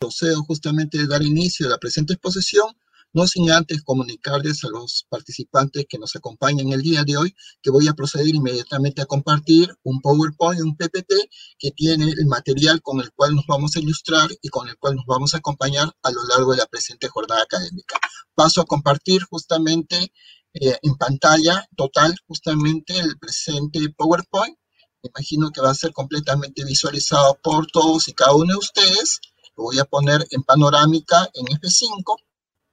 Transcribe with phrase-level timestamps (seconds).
[0.00, 2.74] procedo justamente de dar inicio a la presente exposición,
[3.12, 7.70] no sin antes comunicarles a los participantes que nos acompañan el día de hoy que
[7.70, 11.12] voy a proceder inmediatamente a compartir un PowerPoint, un PPT,
[11.58, 14.94] que tiene el material con el cual nos vamos a ilustrar y con el cual
[14.96, 17.98] nos vamos a acompañar a lo largo de la presente jornada académica.
[18.34, 20.12] Paso a compartir justamente
[20.54, 24.56] eh, en pantalla total justamente el presente PowerPoint.
[25.02, 29.20] Me imagino que va a ser completamente visualizado por todos y cada uno de ustedes.
[29.60, 32.16] Voy a poner en panorámica en F5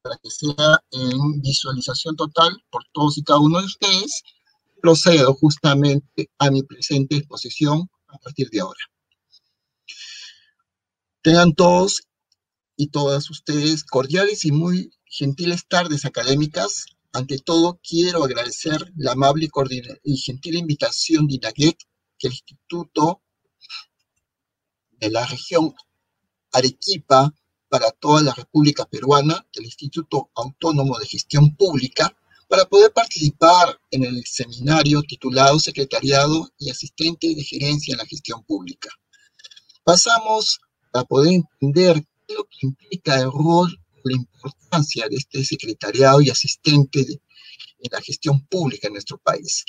[0.01, 4.23] para que sea en visualización total por todos y cada uno de ustedes,
[4.81, 8.79] procedo justamente a mi presente exposición a partir de ahora.
[11.21, 12.03] Tengan todos
[12.77, 16.85] y todas ustedes cordiales y muy gentiles tardes académicas.
[17.11, 19.49] Ante todo, quiero agradecer la amable
[20.03, 21.77] y gentil invitación de INAGEC,
[22.17, 23.21] que el Instituto
[24.91, 25.75] de la región
[26.57, 27.33] Arequipa
[27.69, 32.15] para toda la República Peruana del Instituto Autónomo de Gestión Pública
[32.47, 38.43] para poder participar en el seminario titulado Secretariado y Asistente de Gerencia en la Gestión
[38.43, 38.89] Pública.
[39.83, 40.59] Pasamos
[40.93, 47.01] a poder entender lo que implica el rol, la importancia de este secretariado y asistente
[47.01, 49.65] en la gestión pública en nuestro país.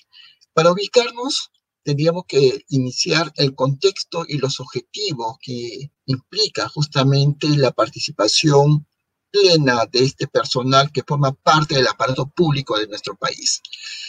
[0.52, 1.50] Para ubicarnos,
[1.88, 8.86] tendríamos que iniciar el contexto y los objetivos que implica justamente la participación
[9.30, 13.62] plena de este personal que forma parte del aparato público de nuestro país.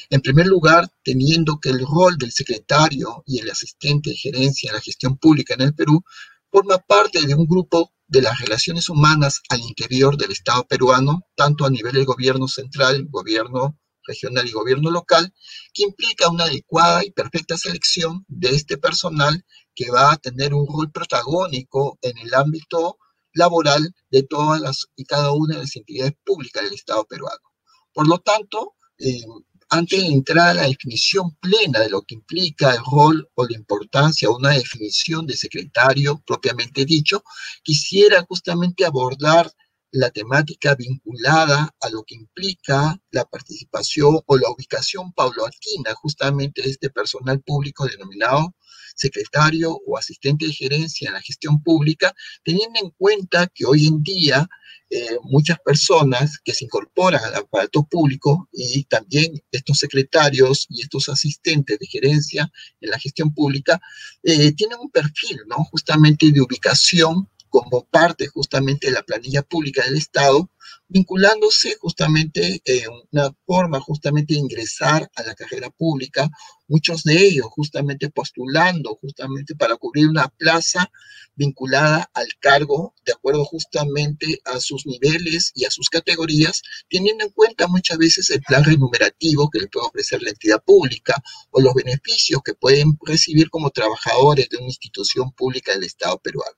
[0.09, 4.75] En primer lugar, teniendo que el rol del secretario y el asistente de gerencia en
[4.75, 6.03] la gestión pública en el Perú
[6.52, 11.66] forma parte de un grupo de las relaciones humanas al interior del Estado peruano, tanto
[11.66, 15.33] a nivel del gobierno central, gobierno regional y gobierno local,
[15.73, 20.67] que implica una adecuada y perfecta selección de este personal que va a tener un
[20.67, 22.97] rol protagónico en el ámbito
[23.33, 27.45] laboral de todas las y cada una de las entidades públicas del Estado peruano.
[27.93, 29.21] Por lo tanto, eh,
[29.69, 33.55] antes de entrar a la definición plena de lo que implica el rol o la
[33.55, 37.23] importancia de una definición de secretario propiamente dicho,
[37.64, 39.52] quisiera justamente abordar
[39.92, 46.70] la temática vinculada a lo que implica la participación o la ubicación paulatina justamente de
[46.70, 48.55] este personal público denominado
[48.95, 52.14] secretario o asistente de gerencia en la gestión pública,
[52.44, 54.48] teniendo en cuenta que hoy en día
[54.92, 61.10] eh, muchas personas que se incorporan al aparato público y también estos secretarios y estos
[61.10, 62.52] asistentes de gerencia
[62.82, 63.80] en la gestión pública
[64.23, 65.64] eh, tienen un perfil, ¿no?
[65.66, 70.49] Justamente de ubicación como parte justamente de la planilla pública del Estado,
[70.87, 76.30] vinculándose justamente en una forma justamente de ingresar a la carrera pública,
[76.67, 80.92] muchos de ellos justamente postulando justamente para cubrir una plaza
[81.36, 87.31] vinculada al cargo de acuerdo justamente a sus niveles y a sus categorías, teniendo en
[87.31, 91.16] cuenta muchas veces el plan remunerativo que le puede ofrecer la entidad pública
[91.52, 96.58] o los beneficios que pueden recibir como trabajadores de una institución pública del Estado peruano.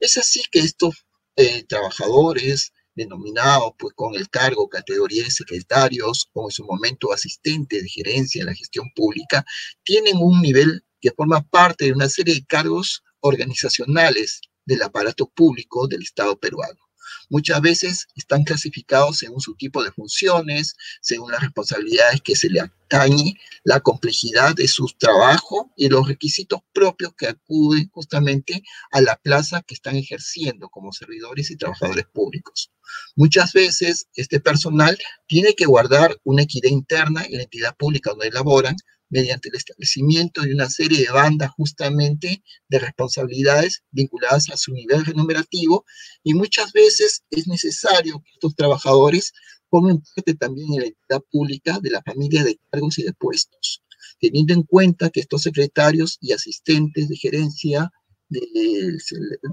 [0.00, 1.06] Es así que estos
[1.36, 7.82] eh, trabajadores denominados pues con el cargo, categoría de secretarios o en su momento asistente
[7.82, 9.44] de gerencia en la gestión pública,
[9.84, 15.86] tienen un nivel que forma parte de una serie de cargos organizacionales del aparato público
[15.86, 16.85] del Estado peruano.
[17.28, 22.60] Muchas veces están clasificados según su tipo de funciones, según las responsabilidades que se le
[22.60, 23.34] atañe,
[23.64, 28.62] la complejidad de su trabajo y los requisitos propios que acuden justamente
[28.92, 32.70] a la plaza que están ejerciendo como servidores y trabajadores públicos.
[33.16, 34.96] Muchas veces este personal
[35.26, 38.76] tiene que guardar una equidad interna en la entidad pública donde laboran,
[39.08, 45.04] mediante el establecimiento de una serie de bandas justamente de responsabilidades vinculadas a su nivel
[45.04, 45.84] remunerativo
[46.22, 49.32] y muchas veces es necesario que estos trabajadores
[49.70, 53.82] formen parte también en la entidad pública de la familia de cargos y de puestos,
[54.20, 57.90] teniendo en cuenta que estos secretarios y asistentes de gerencia
[58.28, 58.40] de,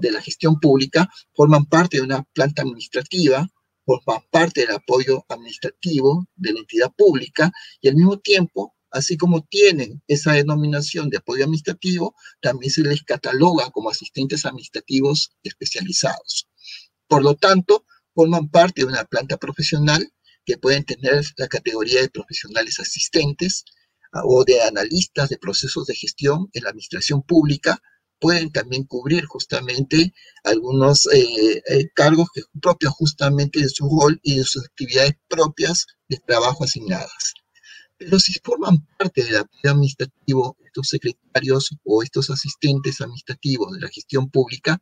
[0.00, 3.46] de la gestión pública forman parte de una planta administrativa,
[3.84, 9.42] forman parte del apoyo administrativo de la entidad pública y al mismo tiempo así como
[9.42, 16.48] tienen esa denominación de apoyo administrativo, también se les cataloga como asistentes administrativos especializados.
[17.08, 20.08] Por lo tanto, forman parte de una planta profesional
[20.46, 23.64] que pueden tener la categoría de profesionales asistentes
[24.12, 27.82] ah, o de analistas de procesos de gestión en la administración pública,
[28.20, 30.14] pueden también cubrir justamente
[30.44, 32.28] algunos eh, eh, cargos
[32.62, 37.34] propios justamente de su rol y de sus actividades propias de trabajo asignadas.
[37.96, 43.88] Pero si forman parte del apoyo administrativo, estos secretarios o estos asistentes administrativos de la
[43.88, 44.80] gestión pública,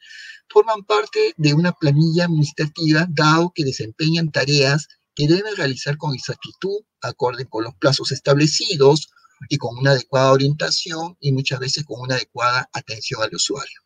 [0.49, 6.85] forman parte de una planilla administrativa dado que desempeñan tareas que deben realizar con exactitud,
[7.03, 9.11] acorde con los plazos establecidos
[9.49, 13.81] y con una adecuada orientación y muchas veces con una adecuada atención al usuario.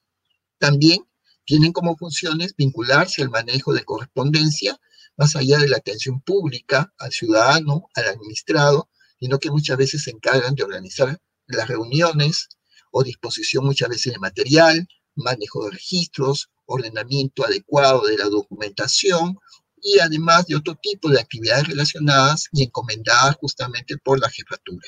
[0.59, 1.01] También
[1.45, 4.79] tienen como funciones vincularse al manejo de correspondencia,
[5.17, 8.91] más allá de la atención pública al ciudadano, al administrado,
[9.21, 12.49] sino que muchas veces se encargan de organizar las reuniones
[12.91, 19.39] o disposición muchas veces de material, manejo de registros, ordenamiento adecuado de la documentación
[19.81, 24.87] y además de otro tipo de actividades relacionadas y encomendadas justamente por la jefatura.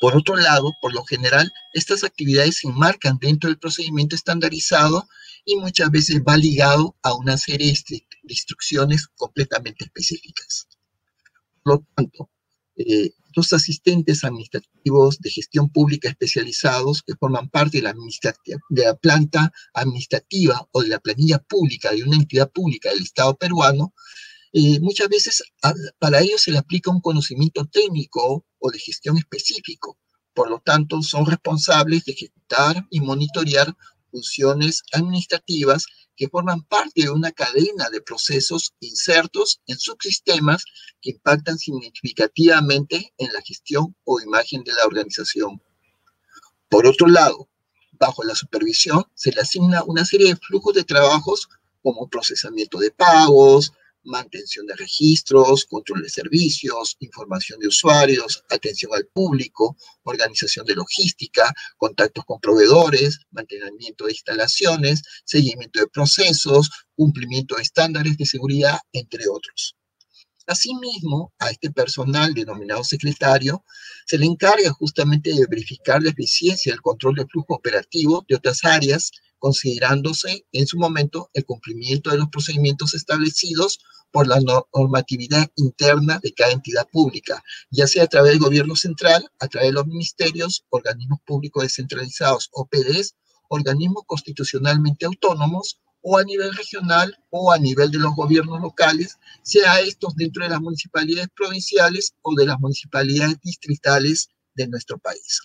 [0.00, 5.08] Por otro lado, por lo general, estas actividades se enmarcan dentro del procedimiento estandarizado
[5.44, 10.68] y muchas veces va ligado a una serie de instrucciones completamente específicas.
[11.62, 12.30] Por lo tanto,
[12.76, 20.68] eh, los asistentes administrativos de gestión pública especializados que forman parte de la, planta administrativa
[20.72, 23.92] o de la planilla pública de una entidad pública del Estado peruano,
[24.52, 25.42] eh, muchas veces
[25.98, 29.98] para ellos se le aplica un conocimiento técnico o de gestión específico.
[30.32, 33.74] Por lo tanto, son responsables de ejecutar y monitorear
[34.14, 40.64] funciones administrativas que forman parte de una cadena de procesos insertos en subsistemas
[41.00, 45.60] que impactan significativamente en la gestión o imagen de la organización.
[46.68, 47.48] Por otro lado,
[47.92, 51.48] bajo la supervisión se le asigna una serie de flujos de trabajos
[51.82, 53.72] como procesamiento de pagos,
[54.04, 61.52] mantención de registros, control de servicios, información de usuarios, atención al público, organización de logística,
[61.76, 69.24] contactos con proveedores, mantenimiento de instalaciones, seguimiento de procesos, cumplimiento de estándares de seguridad, entre
[69.28, 69.76] otros.
[70.46, 73.64] Asimismo, a este personal denominado secretario
[74.04, 78.62] se le encarga justamente de verificar la eficiencia del control de flujo operativo de otras
[78.64, 79.10] áreas
[79.44, 83.78] considerándose en su momento el cumplimiento de los procedimientos establecidos
[84.10, 89.30] por la normatividad interna de cada entidad pública, ya sea a través del gobierno central,
[89.38, 93.16] a través de los ministerios, organismos públicos descentralizados, OPDs,
[93.50, 99.78] organismos constitucionalmente autónomos, o a nivel regional o a nivel de los gobiernos locales, sea
[99.80, 105.42] estos dentro de las municipalidades provinciales o de las municipalidades distritales de nuestro país.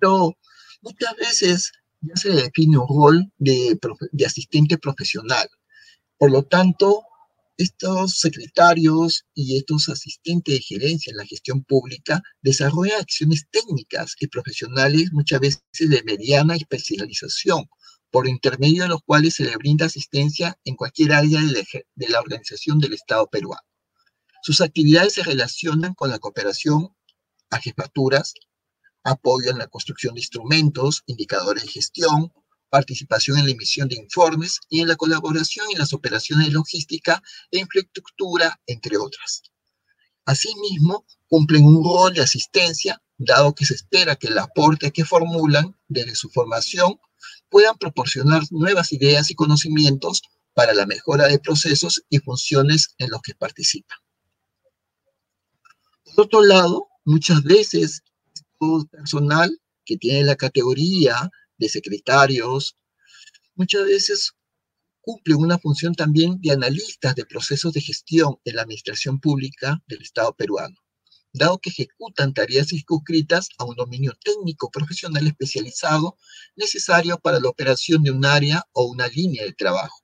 [0.00, 0.36] Pero
[0.82, 1.72] muchas veces
[2.14, 3.78] se define un rol de,
[4.24, 5.48] asistente profesional.
[6.18, 7.02] Por lo tanto,
[7.58, 14.26] estos secretarios y estos asistentes de gerencia en la gestión pública desarrollan acciones técnicas y
[14.26, 17.64] profesionales muchas veces de mediana especialización,
[18.10, 22.78] por intermedio de los cuales se le brinda asistencia en cualquier área de la organización
[22.78, 23.66] del Estado peruano.
[24.42, 26.94] Sus actividades se relacionan con la cooperación
[27.50, 28.34] a jefaturas,
[29.06, 32.32] apoyo en la construcción de instrumentos, indicadores de gestión,
[32.68, 37.22] participación en la emisión de informes y en la colaboración en las operaciones de logística
[37.50, 39.42] e infraestructura, entre otras.
[40.24, 45.78] Asimismo, cumplen un rol de asistencia, dado que se espera que el aporte que formulan
[45.86, 46.98] desde su formación
[47.48, 50.20] puedan proporcionar nuevas ideas y conocimientos
[50.52, 53.98] para la mejora de procesos y funciones en los que participan.
[56.04, 58.02] Por otro lado, muchas veces
[58.90, 62.76] personal que tiene la categoría de secretarios,
[63.54, 64.32] muchas veces
[65.00, 70.02] cumplen una función también de analistas de procesos de gestión en la administración pública del
[70.02, 70.76] Estado peruano,
[71.32, 76.16] dado que ejecutan tareas circunscritas a un dominio técnico profesional especializado
[76.56, 80.02] necesario para la operación de un área o una línea de trabajo.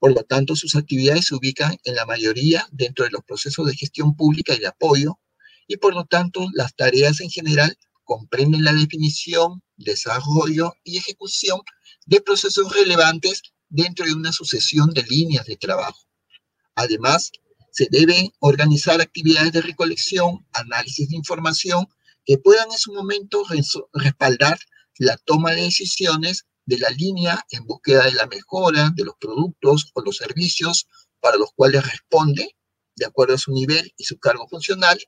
[0.00, 3.76] Por lo tanto, sus actividades se ubican en la mayoría dentro de los procesos de
[3.76, 5.20] gestión pública y de apoyo
[5.66, 11.60] y por lo tanto las tareas en general comprenden la definición, desarrollo y ejecución
[12.06, 15.98] de procesos relevantes dentro de una sucesión de líneas de trabajo.
[16.74, 17.30] Además,
[17.70, 21.86] se deben organizar actividades de recolección, análisis de información
[22.24, 23.44] que puedan en su momento
[23.92, 24.58] respaldar
[24.98, 29.90] la toma de decisiones de la línea en búsqueda de la mejora de los productos
[29.94, 30.86] o los servicios
[31.20, 32.56] para los cuales responde,
[32.96, 34.98] de acuerdo a su nivel y su cargo funcional,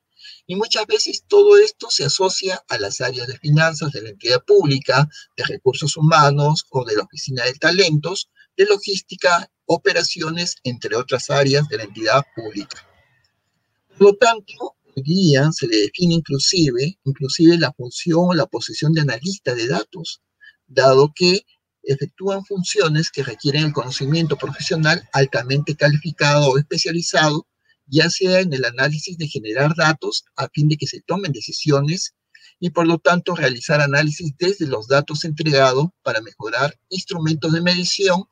[0.47, 4.42] y muchas veces todo esto se asocia a las áreas de finanzas de la entidad
[4.45, 11.30] pública, de recursos humanos o de la oficina de talentos, de logística, operaciones, entre otras
[11.30, 12.87] áreas de la entidad pública.
[13.97, 18.92] Por lo tanto, hoy día se le define inclusive, inclusive la función o la posición
[18.92, 20.23] de analista de datos,
[20.66, 21.45] dado que
[21.83, 27.47] efectúan funciones que requieren el conocimiento profesional altamente calificado o especializado
[27.87, 32.14] ya sea en el análisis de generar datos a fin de que se tomen decisiones
[32.59, 38.25] y por lo tanto realizar análisis desde los datos entregados para mejorar instrumentos de medición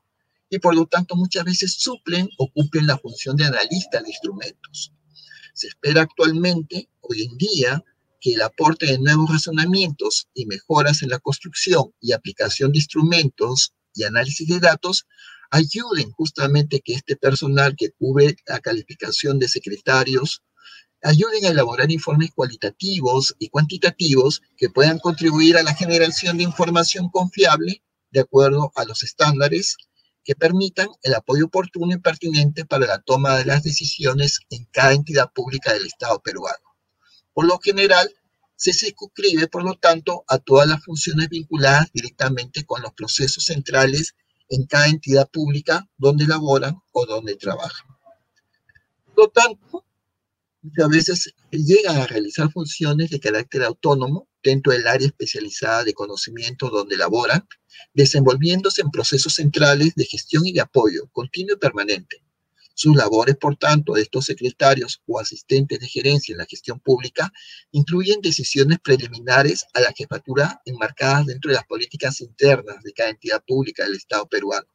[0.50, 4.92] y por lo tanto muchas veces suplen o cumplen la función de analista de instrumentos.
[5.52, 7.84] Se espera actualmente, hoy en día,
[8.20, 13.74] que el aporte de nuevos razonamientos y mejoras en la construcción y aplicación de instrumentos
[13.94, 15.06] y análisis de datos
[15.50, 20.42] ayuden justamente que este personal que cubre la calificación de secretarios
[21.02, 27.10] ayuden a elaborar informes cualitativos y cuantitativos que puedan contribuir a la generación de información
[27.10, 29.76] confiable de acuerdo a los estándares
[30.24, 34.94] que permitan el apoyo oportuno y pertinente para la toma de las decisiones en cada
[34.94, 36.64] entidad pública del Estado peruano.
[37.34, 38.10] Por lo general,
[38.56, 44.14] se circunscribe, por lo tanto, a todas las funciones vinculadas directamente con los procesos centrales
[44.48, 47.86] en cada entidad pública donde laboran o donde trabajan.
[49.14, 49.84] Por lo tanto,
[50.62, 56.68] muchas veces llegan a realizar funciones de carácter autónomo dentro del área especializada de conocimiento
[56.68, 57.46] donde laboran,
[57.92, 62.22] desenvolviéndose en procesos centrales de gestión y de apoyo continuo y permanente.
[62.74, 67.32] Sus labores, por tanto, de estos secretarios o asistentes de gerencia en la gestión pública
[67.70, 73.42] incluyen decisiones preliminares a la jefatura enmarcadas dentro de las políticas internas de cada entidad
[73.46, 74.66] pública del Estado peruano.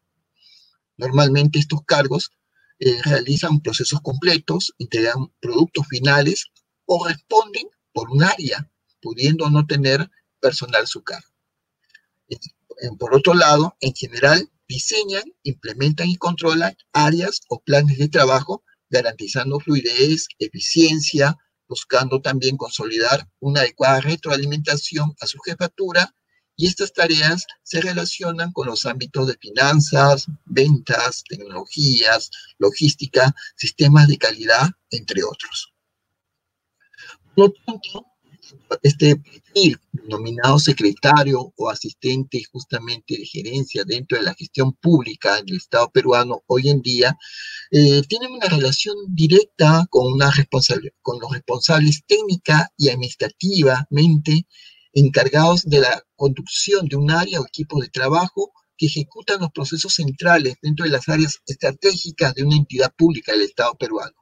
[0.95, 2.31] Normalmente estos cargos
[2.79, 6.45] eh, realizan procesos completos, integran productos finales
[6.85, 11.27] o responden por un área, pudiendo no tener personal su cargo.
[12.97, 19.59] Por otro lado, en general, diseñan, implementan y controlan áreas o planes de trabajo, garantizando
[19.59, 21.35] fluidez, eficiencia,
[21.67, 26.15] buscando también consolidar una adecuada retroalimentación a su jefatura
[26.55, 34.17] y estas tareas se relacionan con los ámbitos de finanzas, ventas, tecnologías, logística, sistemas de
[34.17, 35.73] calidad, entre otros.
[37.33, 38.08] Por lo tanto,
[38.81, 39.77] este perfil
[40.07, 46.43] nominado secretario o asistente justamente de gerencia dentro de la gestión pública del Estado peruano
[46.47, 47.17] hoy en día,
[47.71, 50.31] eh, tienen una relación directa con, una
[51.01, 54.45] con los responsables técnica y administrativamente
[54.93, 59.93] encargados de la conducción de un área o equipo de trabajo que ejecutan los procesos
[59.93, 64.15] centrales dentro de las áreas estratégicas de una entidad pública del Estado peruano.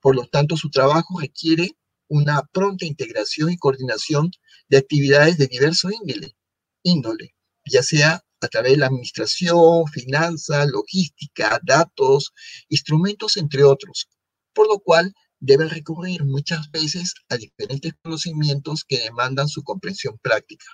[0.00, 1.76] Por lo tanto, su trabajo requiere
[2.08, 4.30] una pronta integración y coordinación
[4.68, 6.36] de actividades de diverso índole,
[6.82, 7.34] índole,
[7.64, 12.32] ya sea a través de la administración, finanzas, logística, datos,
[12.68, 14.08] instrumentos, entre otros,
[14.52, 20.66] por lo cual debe recurrir muchas veces a diferentes conocimientos que demandan su comprensión práctica.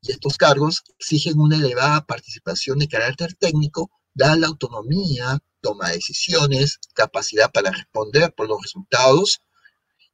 [0.00, 5.94] Y estos cargos exigen una elevada participación de carácter técnico, dada la autonomía, toma de
[5.94, 9.40] decisiones, capacidad para responder por los resultados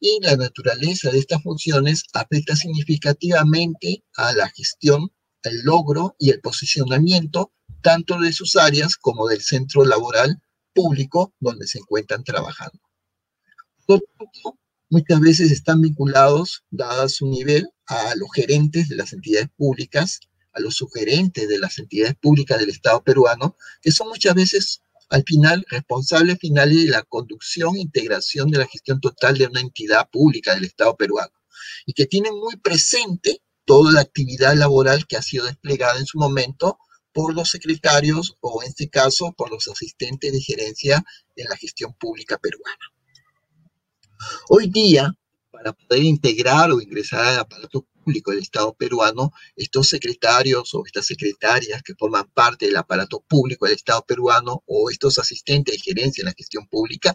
[0.01, 5.11] y la naturaleza de estas funciones afecta significativamente a la gestión,
[5.43, 7.53] el logro y el posicionamiento
[7.83, 10.41] tanto de sus áreas como del centro laboral
[10.75, 12.79] público donde se encuentran trabajando.
[14.91, 20.21] muchas veces están vinculados, dada su nivel, a los gerentes de las entidades públicas,
[20.53, 25.25] a los sugerentes de las entidades públicas del Estado peruano, que son muchas veces al
[25.25, 30.09] final responsable final de la conducción e integración de la gestión total de una entidad
[30.11, 31.33] pública del Estado peruano
[31.87, 36.19] y que tienen muy presente toda la actividad laboral que ha sido desplegada en su
[36.19, 36.79] momento
[37.13, 41.05] por los secretarios o en este caso por los asistentes de gerencia
[41.37, 42.93] en la gestión pública peruana.
[44.49, 45.13] Hoy día,
[45.51, 51.05] para poder integrar o ingresar al aparato público del Estado peruano, estos secretarios o estas
[51.05, 56.23] secretarias que forman parte del aparato público del Estado peruano o estos asistentes de gerencia
[56.23, 57.15] en la gestión pública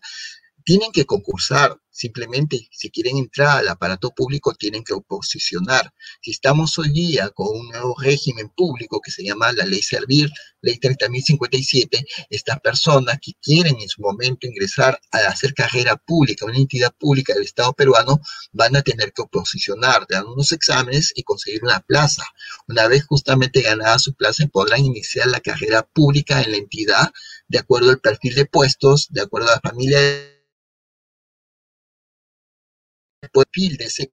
[0.64, 5.94] tienen que concursar, simplemente si quieren entrar al aparato público tienen que oposicionar.
[6.22, 10.32] Si estamos hoy día con un nuevo régimen público que se llama la ley Servir,
[10.62, 16.58] ley 30.057, estas personas que quieren en su momento ingresar a hacer carrera pública, una
[16.58, 18.20] entidad pública del Estado peruano,
[18.54, 22.24] van a tener que oposicionar, dar unos exámenes y conseguir una plaza.
[22.68, 27.12] Una vez justamente ganada su plaza, podrán iniciar la carrera pública en la entidad
[27.48, 30.33] de acuerdo al perfil de puestos, de acuerdo a la familia
[33.30, 34.12] perfil de ese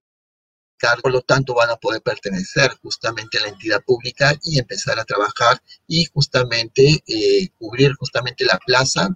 [0.81, 4.99] cargo, por lo tanto van a poder pertenecer justamente a la entidad pública y empezar
[4.99, 9.09] a trabajar y justamente eh, cubrir justamente la plaza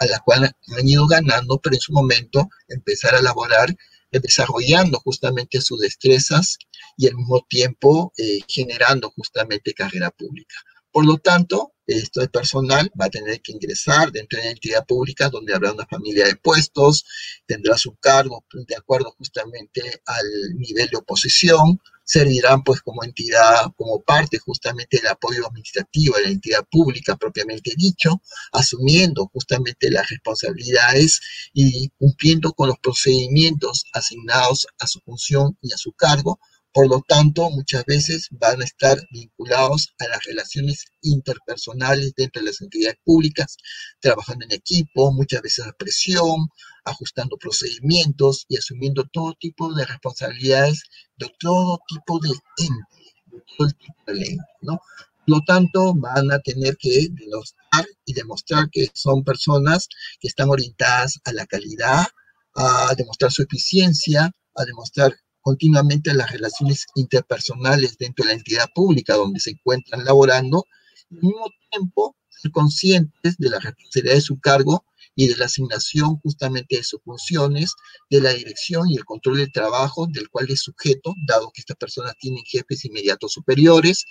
[0.00, 3.70] a la cual han ido ganando, pero en su momento empezar a elaborar
[4.10, 6.58] eh, desarrollando justamente sus destrezas
[6.96, 10.56] y al mismo tiempo eh, generando justamente carrera pública.
[10.90, 15.28] Por lo tanto, esto personal va a tener que ingresar dentro de la entidad pública
[15.28, 17.04] donde habrá una familia de puestos,
[17.46, 24.02] tendrá su cargo de acuerdo justamente al nivel de oposición, servirán pues como entidad, como
[24.02, 28.20] parte justamente del apoyo administrativo de la entidad pública propiamente dicho,
[28.52, 31.20] asumiendo justamente las responsabilidades
[31.52, 36.38] y cumpliendo con los procedimientos asignados a su función y a su cargo,
[36.72, 42.46] por lo tanto, muchas veces van a estar vinculados a las relaciones interpersonales dentro de
[42.46, 43.56] las entidades públicas,
[44.00, 46.48] trabajando en equipo, muchas veces a presión,
[46.84, 50.82] ajustando procedimientos y asumiendo todo tipo de responsabilidades
[51.16, 54.80] de todo tipo de ente, de todo tipo de ley, ¿no?
[55.26, 59.88] Por lo tanto, van a tener que demostrar y demostrar que son personas
[60.20, 62.06] que están orientadas a la calidad,
[62.54, 69.14] a demostrar su eficiencia, a demostrar continuamente las relaciones interpersonales dentro de la entidad pública
[69.14, 70.66] donde se encuentran laborando,
[71.10, 74.84] y al mismo tiempo ser conscientes de la responsabilidad de su cargo
[75.14, 77.74] y de la asignación justamente de sus funciones,
[78.08, 81.76] de la dirección y el control del trabajo del cual es sujeto, dado que estas
[81.76, 84.06] personas tienen jefes inmediatos superiores,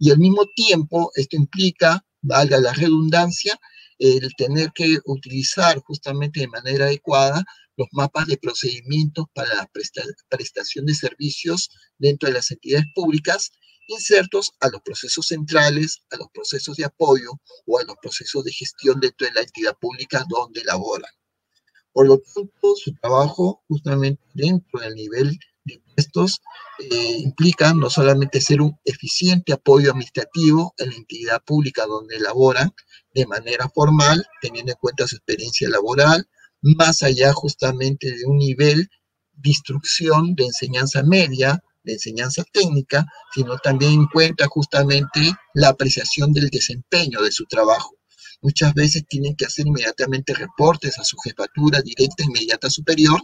[0.00, 3.58] y al mismo tiempo esto implica, valga la redundancia,
[3.98, 7.44] el tener que utilizar justamente de manera adecuada
[7.76, 9.70] los mapas de procedimientos para la
[10.28, 13.52] prestación de servicios dentro de las entidades públicas
[13.88, 17.30] insertos a los procesos centrales, a los procesos de apoyo
[17.66, 21.10] o a los procesos de gestión dentro de la entidad pública donde laboran.
[21.92, 26.40] Por lo tanto, su trabajo justamente dentro del nivel de puestos
[26.78, 32.70] eh, implica no solamente ser un eficiente apoyo administrativo en la entidad pública donde laboran
[33.14, 36.28] de manera formal, teniendo en cuenta su experiencia laboral,
[36.74, 38.88] más allá justamente de un nivel
[39.34, 46.32] de instrucción de enseñanza media, de enseñanza técnica, sino también en cuenta justamente la apreciación
[46.32, 47.96] del desempeño de su trabajo.
[48.42, 53.20] Muchas veces tienen que hacer inmediatamente reportes a su jefatura directa inmediata superior,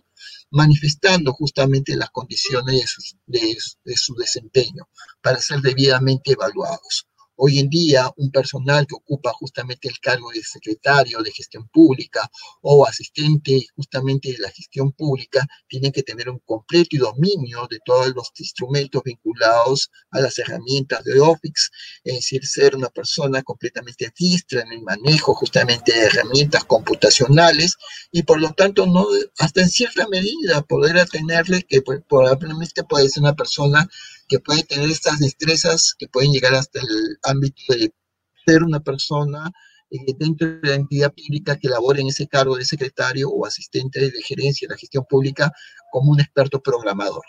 [0.50, 4.88] manifestando justamente las condiciones de de su desempeño
[5.20, 7.06] para ser debidamente evaluados.
[7.44, 12.30] Hoy en día, un personal que ocupa justamente el cargo de secretario de gestión pública
[12.60, 18.14] o asistente justamente de la gestión pública tiene que tener un completo dominio de todos
[18.14, 21.70] los instrumentos vinculados a las herramientas de Office,
[22.04, 27.74] es decir, ser una persona completamente diestra en el manejo justamente de herramientas computacionales
[28.12, 29.04] y por lo tanto no
[29.38, 33.88] hasta en cierta medida poder atenerle que pues, probablemente puede ser una persona
[34.28, 37.92] que puede tener estas destrezas que pueden llegar hasta el ámbito de
[38.46, 39.50] ser una persona
[39.90, 44.00] eh, dentro de la entidad pública que labore en ese cargo de secretario o asistente
[44.00, 45.52] de gerencia de la gestión pública
[45.90, 47.24] como un experto programador,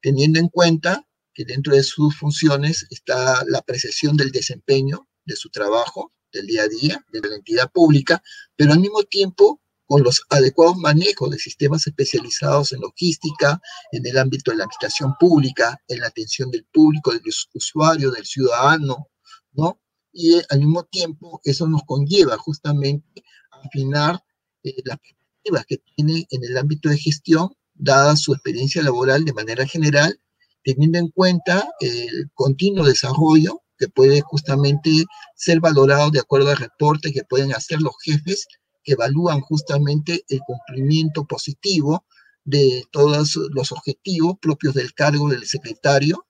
[0.00, 5.48] teniendo en cuenta que dentro de sus funciones está la apreciación del desempeño de su
[5.50, 8.22] trabajo del día a día de la entidad pública,
[8.56, 9.60] pero al mismo tiempo
[9.92, 15.14] con los adecuados manejos de sistemas especializados en logística, en el ámbito de la administración
[15.20, 17.20] pública, en la atención del público, del
[17.52, 19.08] usuario, del ciudadano,
[19.52, 19.78] ¿no?
[20.10, 24.18] Y al mismo tiempo eso nos conlleva justamente a afinar
[24.62, 29.34] eh, las perspectivas que tiene en el ámbito de gestión, dada su experiencia laboral de
[29.34, 30.18] manera general,
[30.64, 35.04] teniendo en cuenta el continuo desarrollo que puede justamente
[35.36, 38.46] ser valorado de acuerdo al reporte que pueden hacer los jefes
[38.84, 42.04] evalúan justamente el cumplimiento positivo
[42.44, 46.26] de todos los objetivos propios del cargo del secretario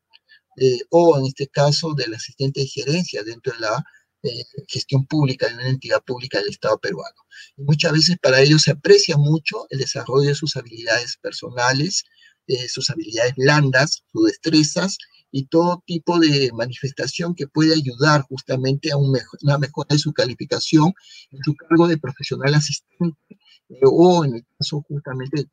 [0.57, 3.85] eh, o en este caso del asistente de gerencia dentro de la
[4.23, 7.17] eh, gestión pública de una entidad pública del Estado peruano.
[7.57, 12.05] Y muchas veces para ellos se aprecia mucho el desarrollo de sus habilidades personales,
[12.47, 14.99] eh, sus habilidades blandas, sus destrezas
[15.33, 20.93] y todo tipo de manifestación que puede ayudar justamente a una mejora de su calificación
[21.31, 23.39] en su cargo de profesional asistente
[23.71, 25.49] eh, o en el caso justamente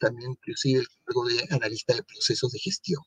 [0.00, 3.02] también inclusive el cargo de analista de procesos de gestión.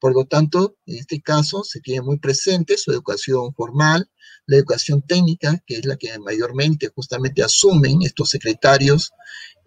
[0.00, 4.10] Por lo tanto, en este caso se tiene muy presente su educación formal,
[4.46, 9.12] la educación técnica, que es la que mayormente justamente asumen estos secretarios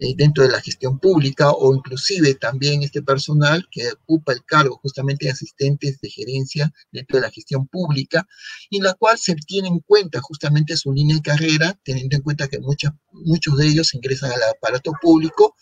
[0.00, 4.78] eh, dentro de la gestión pública o inclusive también este personal que ocupa el cargo
[4.82, 8.26] justamente de asistentes de gerencia dentro de la gestión pública,
[8.70, 12.48] y la cual se tiene en cuenta justamente su línea de carrera, teniendo en cuenta
[12.48, 15.54] que muchos muchos de ellos ingresan al aparato público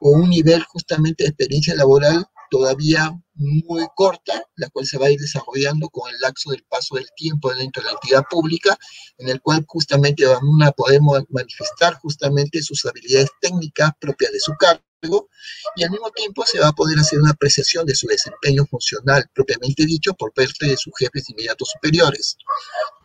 [0.00, 5.10] con un nivel justamente de experiencia laboral todavía muy corta, la cual se va a
[5.10, 8.76] ir desarrollando con el lapso del paso del tiempo dentro de la entidad pública,
[9.16, 14.52] en el cual justamente vamos a poder manifestar justamente sus habilidades técnicas propias de su
[14.58, 15.28] cargo
[15.76, 19.24] y al mismo tiempo se va a poder hacer una apreciación de su desempeño funcional
[19.32, 22.36] propiamente dicho por parte de sus jefes inmediatos superiores.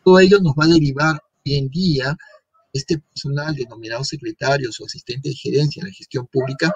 [0.04, 2.18] Todo ello nos va a derivar hoy en día
[2.74, 6.74] este personal denominado secretarios o asistentes de gerencia en la gestión pública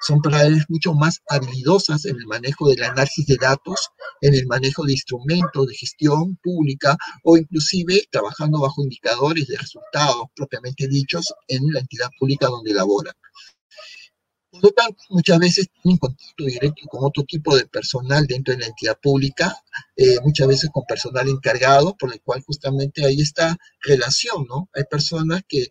[0.00, 3.88] son profesionales mucho más habilidosas en el manejo del análisis de datos,
[4.20, 10.26] en el manejo de instrumentos de gestión pública o inclusive trabajando bajo indicadores de resultados
[10.34, 13.14] propiamente dichos en la entidad pública donde laboran.
[14.50, 18.60] Por lo tanto, muchas veces tienen contacto directo con otro tipo de personal dentro de
[18.60, 19.54] la entidad pública,
[19.94, 24.70] eh, muchas veces con personal encargado, por el cual justamente hay esta relación, ¿no?
[24.72, 25.68] Hay personas que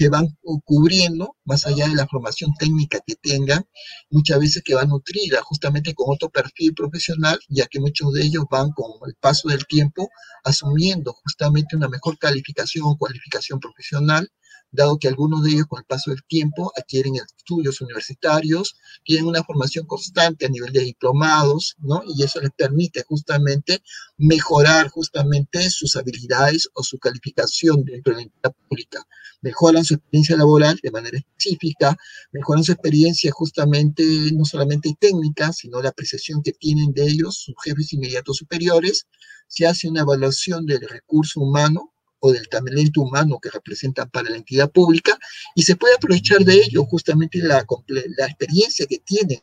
[0.00, 0.34] se van
[0.64, 3.66] cubriendo, más allá de la formación técnica que tengan,
[4.08, 8.44] muchas veces que van nutrida justamente con otro perfil profesional, ya que muchos de ellos
[8.50, 10.08] van con el paso del tiempo
[10.42, 14.30] asumiendo justamente una mejor calificación o cualificación profesional
[14.72, 19.42] dado que algunos de ellos con el paso del tiempo adquieren estudios universitarios, tienen una
[19.42, 22.02] formación constante a nivel de diplomados, ¿no?
[22.06, 23.82] Y eso les permite justamente
[24.16, 29.06] mejorar justamente sus habilidades o su calificación dentro de la entidad pública.
[29.42, 31.96] Mejoran su experiencia laboral de manera específica,
[32.32, 37.54] mejoran su experiencia justamente no solamente técnica, sino la apreciación que tienen de ellos sus
[37.64, 39.06] jefes inmediatos superiores.
[39.48, 41.89] Se hace una evaluación del recurso humano
[42.20, 45.18] o del talento humano que representan para la entidad pública
[45.54, 49.40] y se puede aprovechar de ello justamente la, la experiencia que tienen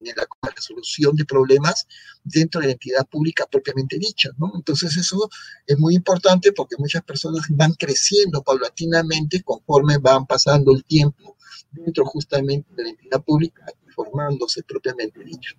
[0.00, 1.86] en la resolución de problemas
[2.22, 4.52] dentro de la entidad pública propiamente dicha, ¿no?
[4.54, 5.28] Entonces eso
[5.66, 11.36] es muy importante porque muchas personas van creciendo paulatinamente conforme van pasando el tiempo
[11.70, 15.56] dentro justamente de la entidad pública, formándose propiamente dicho.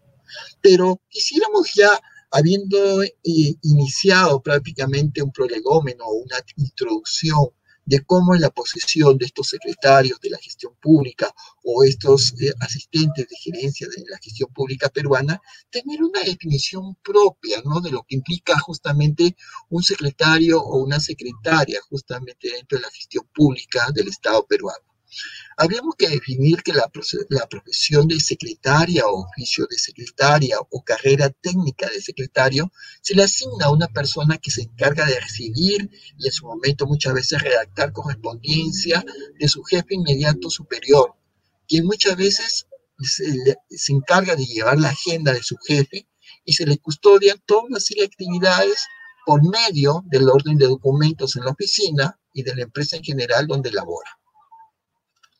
[0.61, 1.99] Pero quisiéramos ya
[2.31, 7.49] habiendo eh, iniciado prácticamente un prolegómeno o una introducción
[7.89, 12.53] de cómo es la posición de estos secretarios de la gestión pública o estos eh,
[12.59, 17.81] asistentes de gerencia de la gestión pública peruana, tener una definición propia, ¿no?
[17.81, 19.35] De lo que implica justamente
[19.69, 24.88] un secretario o una secretaria justamente dentro de la gestión pública del Estado peruano.
[25.57, 31.89] Habríamos que definir que la, profesión de secretaria o oficio de secretaria o carrera técnica
[31.89, 36.31] de secretario se le asigna a una persona que se encarga de recibir y en
[36.31, 39.03] su momento muchas veces redactar correspondencia
[39.37, 41.15] de su jefe inmediato superior,
[41.67, 42.67] quien muchas veces
[43.01, 46.07] se, encarga de llevar la agenda de su jefe
[46.45, 48.85] y se le custodia toda una actividades
[49.25, 53.47] por medio del orden de documentos en la oficina y de la empresa en general
[53.47, 54.18] donde labora.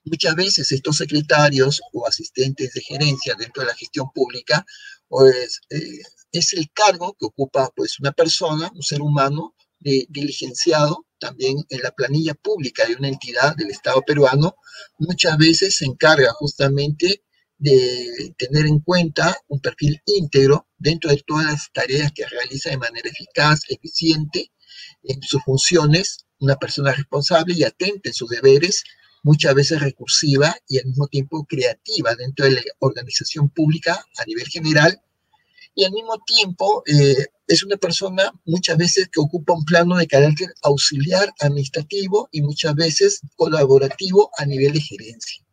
[0.10, 4.66] Muchas veces estos secretarios o asistentes de gerencia dentro de la gestión pública
[5.08, 11.58] pues, eh, es el cargo que ocupa pues, una persona, un ser humano diligenciado también
[11.70, 14.56] en la planilla pública de una entidad del Estado peruano,
[14.98, 17.24] muchas veces se encarga justamente
[17.58, 22.78] de tener en cuenta un perfil íntegro dentro de todas las tareas que realiza de
[22.78, 24.52] manera eficaz, eficiente
[25.04, 28.84] en sus funciones, una persona responsable y atenta en sus deberes
[29.24, 34.48] muchas veces recursiva y al mismo tiempo creativa dentro de la organización pública a nivel
[34.48, 35.02] general
[35.76, 40.08] y al mismo tiempo eh, es una persona muchas veces que ocupa un plano de
[40.08, 45.44] carácter auxiliar administrativo y muchas veces colaborativo a nivel de gerencia.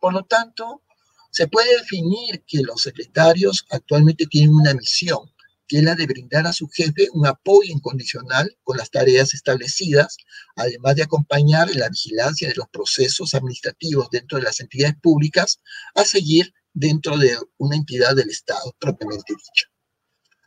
[0.00, 0.82] Por lo tanto,
[1.30, 5.30] se puede definir que los secretarios actualmente tienen una misión,
[5.70, 10.16] que es la de brindar a su jefe un apoyo incondicional con las tareas establecidas,
[10.56, 15.60] además de acompañar la vigilancia de los procesos administrativos dentro de las entidades públicas
[15.94, 19.68] a seguir dentro de una entidad del Estado propiamente dicha.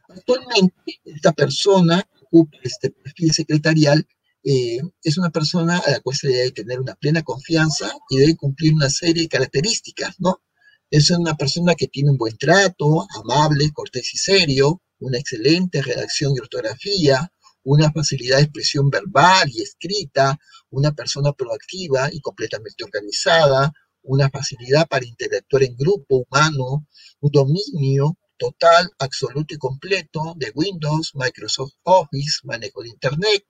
[0.09, 4.05] Actualmente, esta persona ocupa este perfil secretarial
[4.43, 8.35] eh, es una persona a la cual se debe tener una plena confianza y debe
[8.35, 10.41] cumplir una serie de características, ¿no?
[10.91, 16.33] Es una persona que tiene un buen trato, amable, cortés y serio, una excelente redacción
[16.35, 17.31] y ortografía,
[17.63, 20.37] una facilidad de expresión verbal y escrita,
[20.69, 23.71] una persona proactiva y completamente organizada,
[24.03, 26.87] una facilidad para interactuar en grupo humano,
[27.21, 33.45] un dominio total, absoluto y completo de Windows, Microsoft Office, manejo de Internet,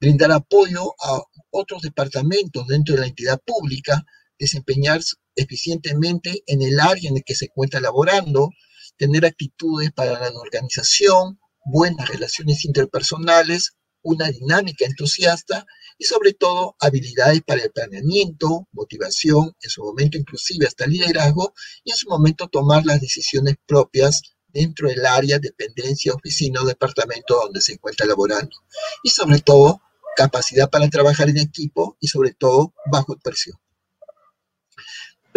[0.00, 4.04] brindar apoyo a otros departamentos dentro de la entidad pública,
[4.38, 8.50] desempeñarse eficientemente en el área en el que se encuentra laborando,
[8.98, 15.66] tener actitudes para la organización, buenas relaciones interpersonales, una dinámica entusiasta
[15.98, 21.52] y sobre todo habilidades para el planeamiento, motivación, en su momento inclusive hasta liderazgo
[21.84, 27.34] y en su momento tomar las decisiones propias dentro del área, dependencia, oficina o departamento
[27.34, 28.56] donde se encuentra laborando.
[29.02, 29.80] Y sobre todo,
[30.16, 33.58] capacidad para trabajar en equipo y sobre todo bajo presión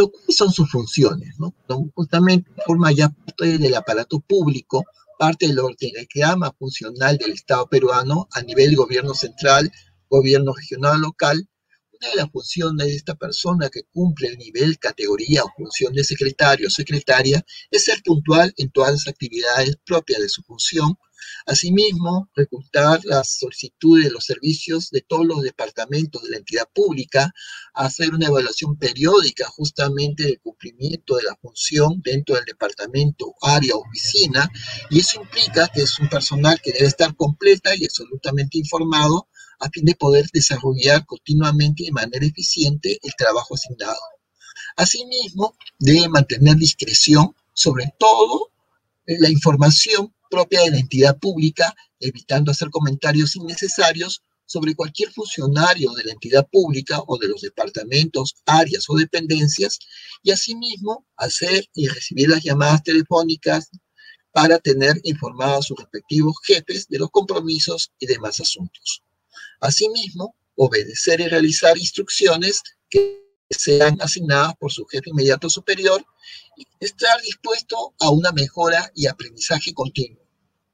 [0.02, 1.36] Pero ¿cuáles son sus funciones?
[1.38, 1.54] ¿no?
[1.94, 4.84] Justamente forma ya parte del aparato público,
[5.20, 9.72] parte del organigrama funcional del Estado peruano a nivel gobierno central,
[10.10, 11.48] gobierno regional local.
[11.92, 16.04] Una de las funciones de esta persona que cumple el nivel, categoría o función de
[16.04, 20.96] secretario o secretaria es ser puntual en todas las actividades propias de su función,
[21.46, 27.32] Asimismo, reclutar las solicitudes de los servicios de todos los departamentos de la entidad pública,
[27.74, 34.50] hacer una evaluación periódica justamente del cumplimiento de la función dentro del departamento, área, oficina,
[34.90, 39.28] y eso implica que es un personal que debe estar completa y absolutamente informado
[39.60, 44.00] a fin de poder desarrollar continuamente y de manera eficiente el trabajo asignado.
[44.76, 48.52] Asimismo, debe mantener discreción sobre todo
[49.06, 56.06] la información propia de la entidad pública, evitando hacer comentarios innecesarios sobre cualquier funcionario de
[56.06, 59.78] la entidad pública o de los departamentos, áreas o dependencias,
[60.24, 63.70] y asimismo hacer y recibir las llamadas telefónicas
[64.32, 69.04] para tener informados a sus respectivos jefes de los compromisos y demás asuntos.
[69.60, 76.04] Asimismo, obedecer y realizar instrucciones que sean asignadas por su jefe inmediato superior
[76.58, 80.21] y estar dispuesto a una mejora y aprendizaje continuo.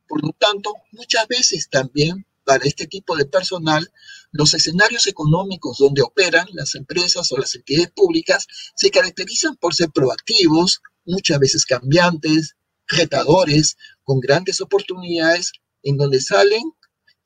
[0.08, 3.91] Por lo tanto, muchas veces también para este tipo de personal,
[4.32, 9.89] los escenarios económicos donde operan las empresas o las entidades públicas se caracterizan por ser
[9.89, 12.56] proactivos, muchas veces cambiantes,
[12.88, 15.52] retadores, con grandes oportunidades,
[15.84, 16.63] en donde salen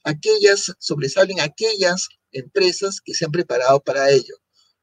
[0.03, 4.35] aquellas, sobresalen aquellas empresas que se han preparado para ello,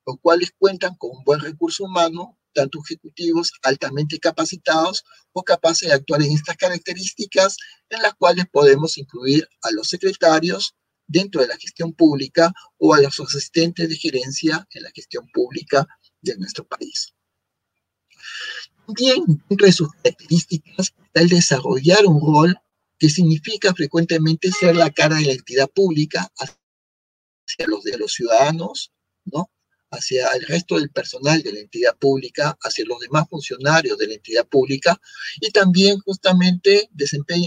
[0.07, 5.95] los cuales cuentan con un buen recurso humano tanto ejecutivos altamente capacitados o capaces de
[5.95, 7.57] actuar en estas características,
[7.89, 10.75] en las cuales podemos incluir a los secretarios
[11.07, 15.87] dentro de la gestión pública o a los asistentes de gerencia en la gestión pública
[16.21, 17.15] de nuestro país.
[18.87, 22.57] También dentro de sus características está el desarrollar un rol
[22.99, 26.57] que significa frecuentemente ser la cara de la entidad pública hacia
[27.85, 28.93] de los ciudadanos,
[29.25, 29.49] ¿no?
[29.91, 34.15] Hacia el resto del personal de la entidad pública, hacia los demás funcionarios de la
[34.15, 35.01] entidad pública
[35.41, 36.91] y también justamente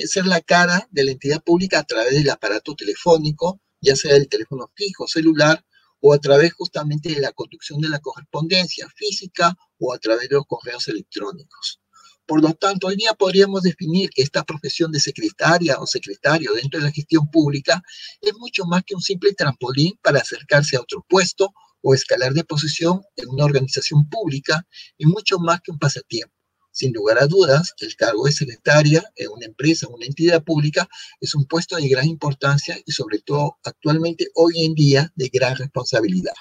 [0.05, 4.27] ser la cara de la entidad pública a través del aparato telefónico, ya sea el
[4.27, 5.63] teléfono fijo, celular
[5.99, 10.35] o a través justamente de la conducción de la correspondencia física o a través de
[10.35, 11.79] los correos electrónicos.
[12.25, 16.79] Por lo tanto, hoy día podríamos definir que esta profesión de secretaria o secretario dentro
[16.79, 17.83] de la gestión pública
[18.21, 22.43] es mucho más que un simple trampolín para acercarse a otro puesto o escalar de
[22.43, 24.67] posición en una organización pública
[24.97, 26.35] y mucho más que un pasatiempo.
[26.71, 30.87] Sin lugar a dudas, el cargo de secretaria en una empresa, una entidad pública,
[31.19, 35.57] es un puesto de gran importancia y sobre todo actualmente, hoy en día, de gran
[35.57, 36.33] responsabilidad.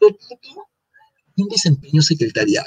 [0.00, 0.16] Por
[1.36, 2.66] un desempeño secretarial.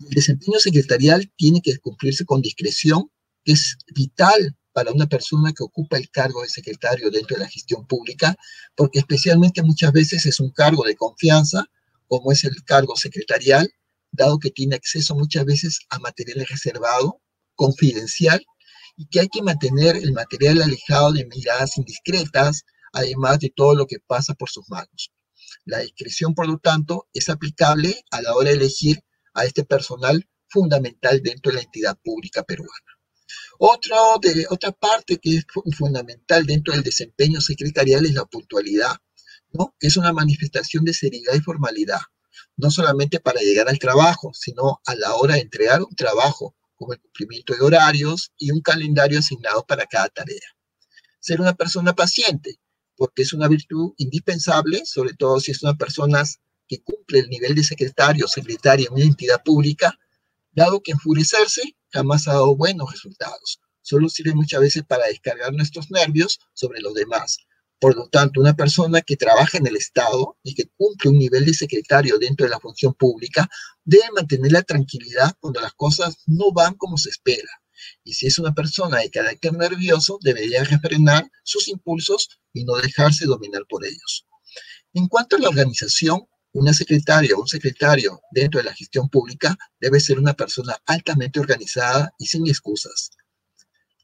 [0.00, 3.10] El desempeño secretarial tiene que cumplirse con discreción,
[3.44, 7.48] que es vital para una persona que ocupa el cargo de secretario dentro de la
[7.48, 8.36] gestión pública,
[8.76, 11.64] porque especialmente muchas veces es un cargo de confianza,
[12.06, 13.68] como es el cargo secretarial,
[14.12, 17.20] dado que tiene acceso muchas veces a material reservado,
[17.56, 18.40] confidencial,
[18.96, 22.62] y que hay que mantener el material alejado de miradas indiscretas,
[22.92, 25.10] además de todo lo que pasa por sus manos.
[25.64, 29.00] La discreción, por lo tanto, es aplicable a la hora de elegir
[29.34, 32.97] a este personal fundamental dentro de la entidad pública peruana.
[33.58, 33.96] Otro
[34.50, 38.96] otra parte que es fundamental dentro del desempeño secretarial es la puntualidad,
[39.52, 39.74] ¿no?
[39.80, 42.00] es una manifestación de seriedad y formalidad,
[42.56, 46.92] no solamente para llegar al trabajo, sino a la hora de entregar un trabajo, como
[46.92, 50.56] el cumplimiento de horarios y un calendario asignado para cada tarea.
[51.18, 52.60] Ser una persona paciente,
[52.96, 56.22] porque es una virtud indispensable, sobre todo si es una persona
[56.68, 59.98] que cumple el nivel de secretario o secretaria en una entidad pública,
[60.52, 63.60] dado que enfurecerse jamás ha dado buenos resultados.
[63.82, 67.38] Solo sirve muchas veces para descargar nuestros nervios sobre los demás.
[67.80, 71.44] Por lo tanto, una persona que trabaja en el Estado y que cumple un nivel
[71.44, 73.48] de secretario dentro de la función pública
[73.84, 77.48] debe mantener la tranquilidad cuando las cosas no van como se espera.
[78.02, 83.26] Y si es una persona de carácter nervioso, debería refrenar sus impulsos y no dejarse
[83.26, 84.26] dominar por ellos.
[84.92, 89.56] En cuanto a la organización, una secretaria o un secretario dentro de la gestión pública
[89.78, 93.10] debe ser una persona altamente organizada y sin excusas.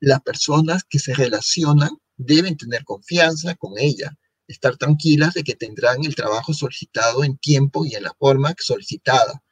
[0.01, 6.05] Las personas que se relacionan deben tener confianza con ella, estar tranquilas de que tendrán
[6.05, 9.43] el trabajo solicitado en tiempo y en la forma solicitada.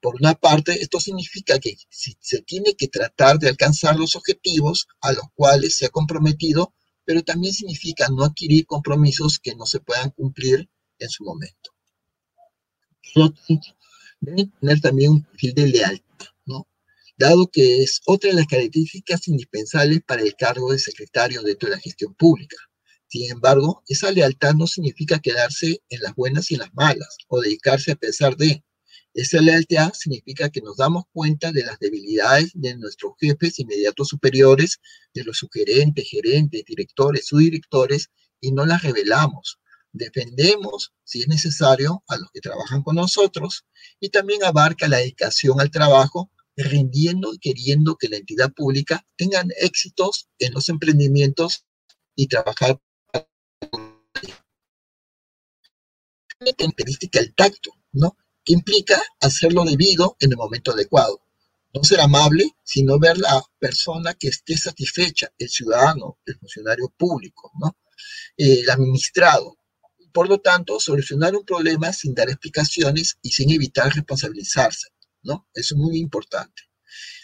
[0.00, 5.12] Por una parte, esto significa que se tiene que tratar de alcanzar los objetivos a
[5.12, 10.10] los cuales se ha comprometido, pero también significa no adquirir compromisos que no se puedan
[10.10, 11.75] cumplir en su momento
[14.20, 16.68] deben tener también un perfil de lealtad, ¿no?
[17.16, 21.76] Dado que es otra de las características indispensables para el cargo de secretario dentro de
[21.76, 22.56] la gestión pública.
[23.08, 27.40] Sin embargo, esa lealtad no significa quedarse en las buenas y en las malas, o
[27.40, 28.62] dedicarse a pesar de.
[29.14, 34.78] Esa lealtad significa que nos damos cuenta de las debilidades de nuestros jefes inmediatos superiores,
[35.14, 39.58] de los sugerentes, gerentes, directores, subdirectores, y no las revelamos.
[39.96, 43.64] Defendemos, si es necesario, a los que trabajan con nosotros
[43.98, 49.42] y también abarca la dedicación al trabajo, rindiendo y queriendo que la entidad pública tenga
[49.58, 51.64] éxitos en los emprendimientos
[52.14, 52.78] y trabajar
[56.58, 58.18] característica el tacto, ¿no?
[58.44, 61.22] Que implica hacerlo debido en el momento adecuado.
[61.72, 67.50] No ser amable, sino ver la persona que esté satisfecha, el ciudadano, el funcionario público,
[67.58, 67.76] ¿no?
[68.36, 69.56] El administrado.
[70.16, 74.88] Por lo tanto, solucionar un problema sin dar explicaciones y sin evitar responsabilizarse,
[75.22, 75.46] ¿no?
[75.52, 76.62] Eso es muy importante.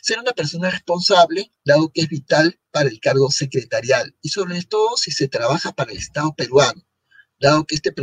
[0.03, 4.99] Ser una persona responsable, dado que es vital para el cargo secretarial y sobre todo
[4.99, 6.83] si se trabaja para el Estado peruano,
[7.41, 7.95] dado que este,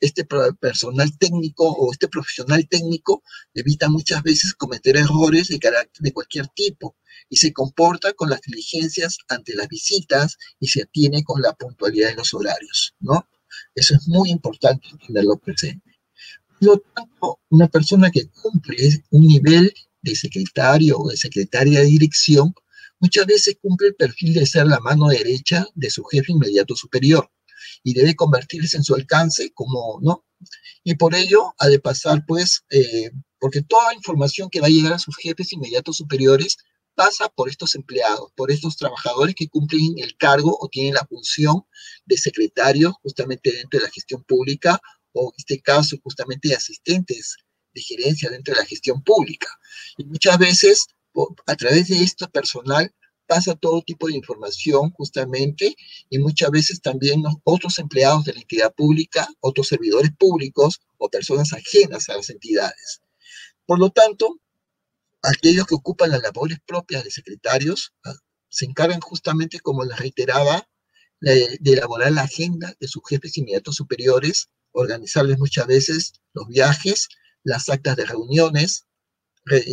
[0.00, 0.26] este
[0.60, 3.22] personal técnico o este profesional técnico
[3.54, 6.94] evita muchas veces cometer errores de carácter de cualquier tipo
[7.30, 12.10] y se comporta con las diligencias ante las visitas y se atiene con la puntualidad
[12.10, 13.26] de los horarios, ¿no?
[13.76, 15.98] Eso es muy importante tenerlo presente.
[16.58, 21.86] Por lo tanto, una persona que cumple un nivel de secretario o de secretaria de
[21.86, 22.54] dirección,
[22.98, 27.30] muchas veces cumple el perfil de ser la mano derecha de su jefe inmediato superior
[27.84, 30.24] y debe convertirse en su alcance como, ¿no?
[30.82, 34.94] Y por ello ha de pasar, pues, eh, porque toda información que va a llegar
[34.94, 36.56] a sus jefes inmediatos superiores
[36.96, 41.64] pasa por estos empleados, por estos trabajadores que cumplen el cargo o tienen la función
[42.06, 44.80] de secretario justamente dentro de la gestión pública
[45.12, 47.36] o en este caso justamente de asistentes
[47.74, 49.48] de gerencia dentro de la gestión pública.
[49.98, 50.86] Y muchas veces,
[51.46, 52.92] a través de este personal,
[53.26, 55.76] pasa todo tipo de información justamente
[56.08, 61.52] y muchas veces también otros empleados de la entidad pública, otros servidores públicos o personas
[61.52, 63.02] ajenas a las entidades.
[63.66, 64.40] Por lo tanto,
[65.26, 68.14] aquellos que ocupan las labores propias de secretarios ah,
[68.48, 70.68] se encargan justamente, como les reiteraba,
[71.20, 77.08] de, de elaborar la agenda de sus jefes inmediatos superiores, organizarles muchas veces los viajes,
[77.42, 78.86] las actas de reuniones,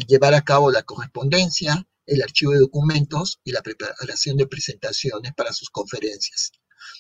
[0.08, 5.54] llevar a cabo la correspondencia, el archivo de documentos y la preparación de presentaciones para
[5.54, 6.52] sus conferencias.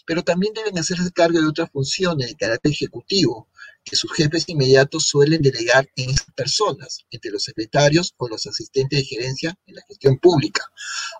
[0.05, 3.49] Pero también deben hacerse cargo de otras funciones de carácter ejecutivo
[3.83, 9.05] que sus jefes inmediatos suelen delegar en personas, entre los secretarios o los asistentes de
[9.05, 10.63] gerencia en la gestión pública,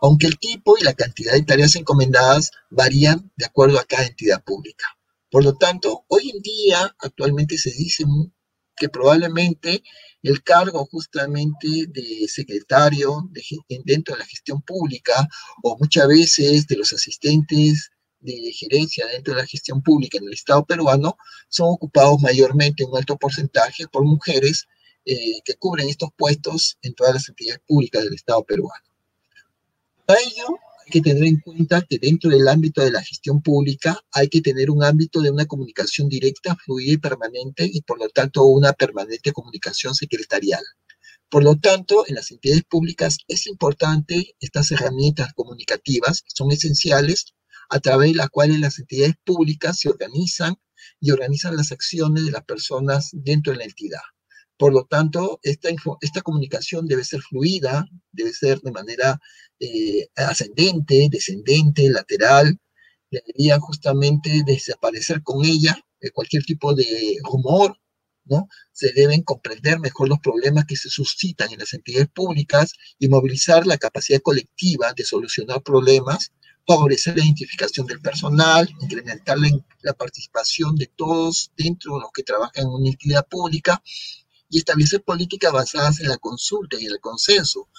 [0.01, 4.43] aunque el tipo y la cantidad de tareas encomendadas varían de acuerdo a cada entidad
[4.43, 4.85] pública.
[5.29, 8.05] Por lo tanto, hoy en día actualmente se dice
[8.75, 9.83] que probablemente
[10.21, 13.29] el cargo justamente de secretario
[13.83, 15.27] dentro de la gestión pública
[15.63, 17.91] o muchas veces de los asistentes
[18.23, 21.17] de gerencia dentro de la gestión pública en el Estado peruano
[21.49, 24.67] son ocupados mayormente un alto porcentaje por mujeres
[25.05, 28.83] eh, que cubren estos puestos en todas las entidades públicas del Estado peruano.
[30.05, 33.99] Para ello, hay que tener en cuenta que dentro del ámbito de la gestión pública
[34.11, 38.09] hay que tener un ámbito de una comunicación directa, fluida y permanente y por lo
[38.09, 40.63] tanto una permanente comunicación secretarial.
[41.29, 47.33] Por lo tanto, en las entidades públicas es importante estas herramientas comunicativas, son esenciales,
[47.69, 50.55] a través de las cuales las entidades públicas se organizan
[50.99, 54.01] y organizan las acciones de las personas dentro de la entidad.
[54.57, 55.69] Por lo tanto, esta,
[56.01, 59.19] esta comunicación debe ser fluida, debe ser de manera
[59.59, 62.59] eh, ascendente, descendente, lateral.
[63.09, 67.77] Debería justamente desaparecer con ella eh, cualquier tipo de rumor,
[68.25, 68.47] ¿no?
[68.71, 73.65] Se deben comprender mejor los problemas que se suscitan en las entidades públicas y movilizar
[73.67, 76.31] la capacidad colectiva de solucionar problemas,
[76.65, 82.63] favorecer la identificación del personal, incrementar la, participación de todos dentro de los que trabajan
[82.63, 83.81] en una entidad pública
[84.49, 87.69] y establecer políticas basadas en la consulta y el consenso,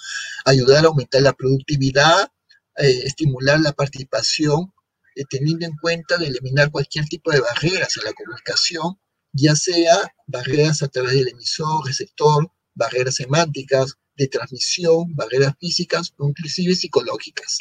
[0.45, 2.31] ayudar a aumentar la productividad,
[2.77, 4.73] eh, estimular la participación,
[5.15, 8.99] eh, teniendo en cuenta de eliminar cualquier tipo de barreras en la comunicación,
[9.31, 16.29] ya sea barreras a través del emisor, receptor, barreras semánticas, de transmisión, barreras físicas o
[16.29, 17.59] inclusive psicológicas.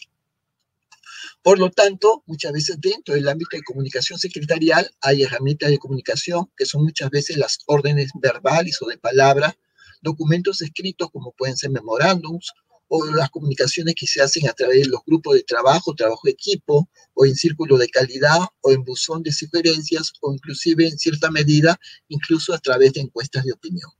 [1.45, 6.51] Por lo tanto, muchas veces dentro del ámbito de comunicación secretarial hay herramientas de comunicación
[6.57, 9.55] que son muchas veces las órdenes verbales o de palabra,
[10.01, 12.51] documentos escritos como pueden ser memorándums
[12.89, 16.31] o las comunicaciones que se hacen a través de los grupos de trabajo, trabajo de
[16.31, 21.31] equipo, o en círculo de calidad, o en buzón de sugerencias, o inclusive en cierta
[21.31, 21.79] medida,
[22.09, 23.91] incluso a través de encuestas de opinión.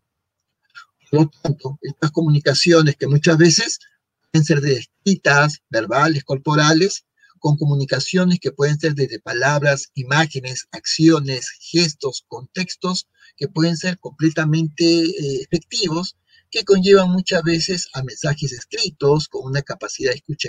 [1.11, 3.81] Por lo tanto, estas comunicaciones que muchas veces
[4.33, 7.05] pueden ser de escritas, verbales, corporales,
[7.45, 14.83] con comunicaciones que pueden ser desde palabras, imágenes, acciones, gestos, contextos, que pueden ser completamente
[14.87, 16.17] eh, efectivos,
[16.51, 20.49] que conllevan muchas veces a mensajes escritos con una capacidad de escucha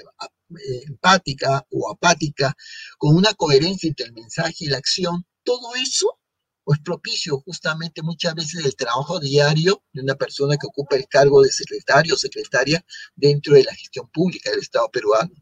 [0.51, 2.55] eh, empática o apática,
[2.97, 5.25] con una coherencia entre el mensaje y la acción.
[5.43, 6.17] Todo eso
[6.63, 11.41] pues propicio justamente muchas veces del trabajo diario de una persona que ocupa el cargo
[11.41, 12.85] de secretario o secretaria
[13.17, 15.35] dentro de la gestión pública del Estado peruano.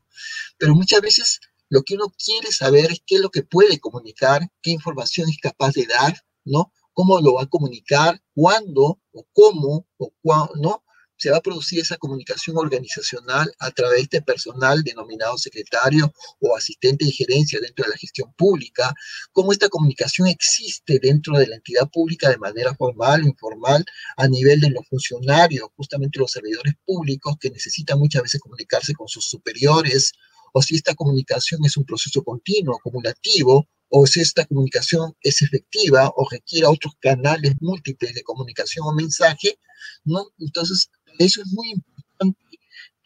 [0.57, 1.39] Pero muchas veces
[1.70, 5.38] lo que uno quiere saber es qué es lo que puede comunicar, qué información es
[5.41, 6.72] capaz de dar, ¿no?
[6.93, 10.84] Cómo lo va a comunicar, cuándo o cómo o cuándo, ¿no?
[11.18, 16.55] Se va a producir esa comunicación organizacional a través de este personal denominado secretario o
[16.55, 18.93] asistente de gerencia dentro de la gestión pública,
[19.32, 23.86] cómo esta comunicación existe dentro de la entidad pública de manera formal o informal
[24.18, 29.07] a nivel de los funcionarios, justamente los servidores públicos que necesitan muchas veces comunicarse con
[29.07, 30.14] sus superiores,
[30.53, 36.11] o si esta comunicación es un proceso continuo, acumulativo, o si esta comunicación es efectiva
[36.16, 39.59] o requiere otros canales múltiples de comunicación o mensaje,
[40.03, 40.30] ¿no?
[40.39, 40.89] Entonces,
[41.20, 42.39] eso es muy importante.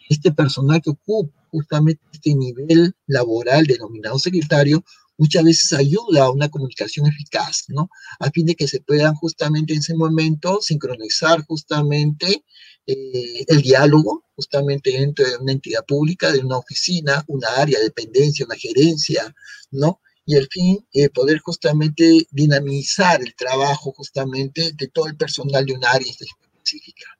[0.09, 4.83] Este personal que ocupa justamente este nivel laboral denominado secretario,
[5.17, 7.89] muchas veces ayuda a una comunicación eficaz, ¿no?
[8.19, 12.43] A fin de que se puedan justamente en ese momento sincronizar justamente
[12.85, 18.45] eh, el diálogo, justamente dentro de una entidad pública, de una oficina, una área, dependencia,
[18.45, 19.33] una gerencia,
[19.71, 19.99] ¿no?
[20.25, 25.73] Y al fin, eh, poder justamente dinamizar el trabajo justamente de todo el personal de
[25.73, 27.16] un área específica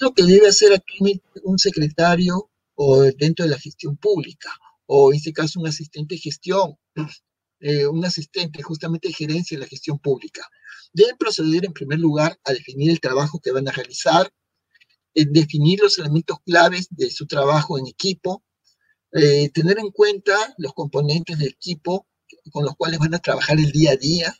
[0.00, 4.50] lo que debe hacer actualmente un secretario o dentro de la gestión pública,
[4.86, 6.76] o en este caso un asistente de gestión,
[7.60, 10.48] eh, un asistente justamente de gerencia de la gestión pública.
[10.92, 14.32] Deben proceder en primer lugar a definir el trabajo que van a realizar,
[15.14, 18.44] en definir los elementos claves de su trabajo en equipo,
[19.12, 22.06] eh, tener en cuenta los componentes del equipo
[22.52, 24.34] con los cuales van a trabajar el día a día,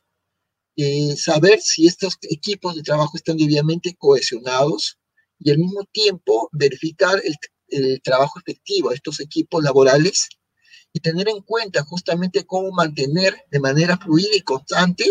[0.76, 4.99] eh, saber si estos equipos de trabajo están debidamente cohesionados,
[5.40, 7.34] y al mismo tiempo verificar el,
[8.02, 10.28] trabajo efectivo de estos equipos laborales
[10.92, 15.04] y tener en cuenta justamente cómo mantener de manera fluida y constante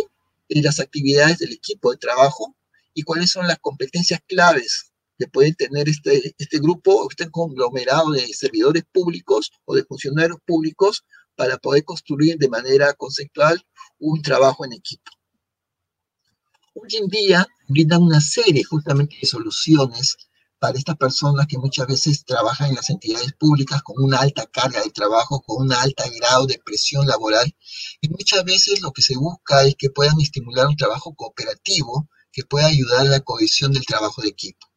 [0.50, 2.58] eh, las actividades del equipo de trabajo
[2.94, 8.28] y cuáles son las competencias claves que puede tener este, este grupo, este conglomerado de
[8.34, 11.06] servidores públicos o de funcionarios públicos
[11.38, 13.66] para poder construir de manera conceptual
[14.00, 15.10] un trabajo en equipo.
[16.74, 20.18] Hoy en día brindan una serie justamente de soluciones
[20.60, 24.82] para estas personas que muchas veces trabajan en las entidades públicas con una alta carga
[24.82, 27.56] de trabajo, con un alto grado de presión laboral.
[28.02, 32.44] Y muchas veces lo que se busca es que puedan estimular un trabajo cooperativo que
[32.44, 34.69] pueda ayudar a la cohesión del trabajo de equipo.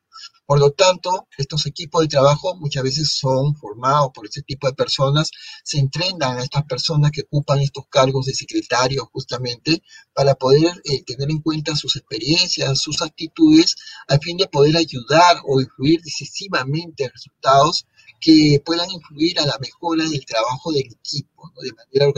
[0.53, 4.75] Por lo tanto, estos equipos de trabajo muchas veces son formados por este tipo de
[4.75, 5.31] personas,
[5.65, 9.83] se entrenan a estas personas que ocupan estos cargos de secretario justamente
[10.13, 13.77] para poder eh, tener en cuenta sus experiencias, sus actitudes,
[14.09, 17.87] a fin de poder ayudar o influir decisivamente en resultados
[18.21, 22.13] que puedan influir a la mejora del trabajo del equipo de manera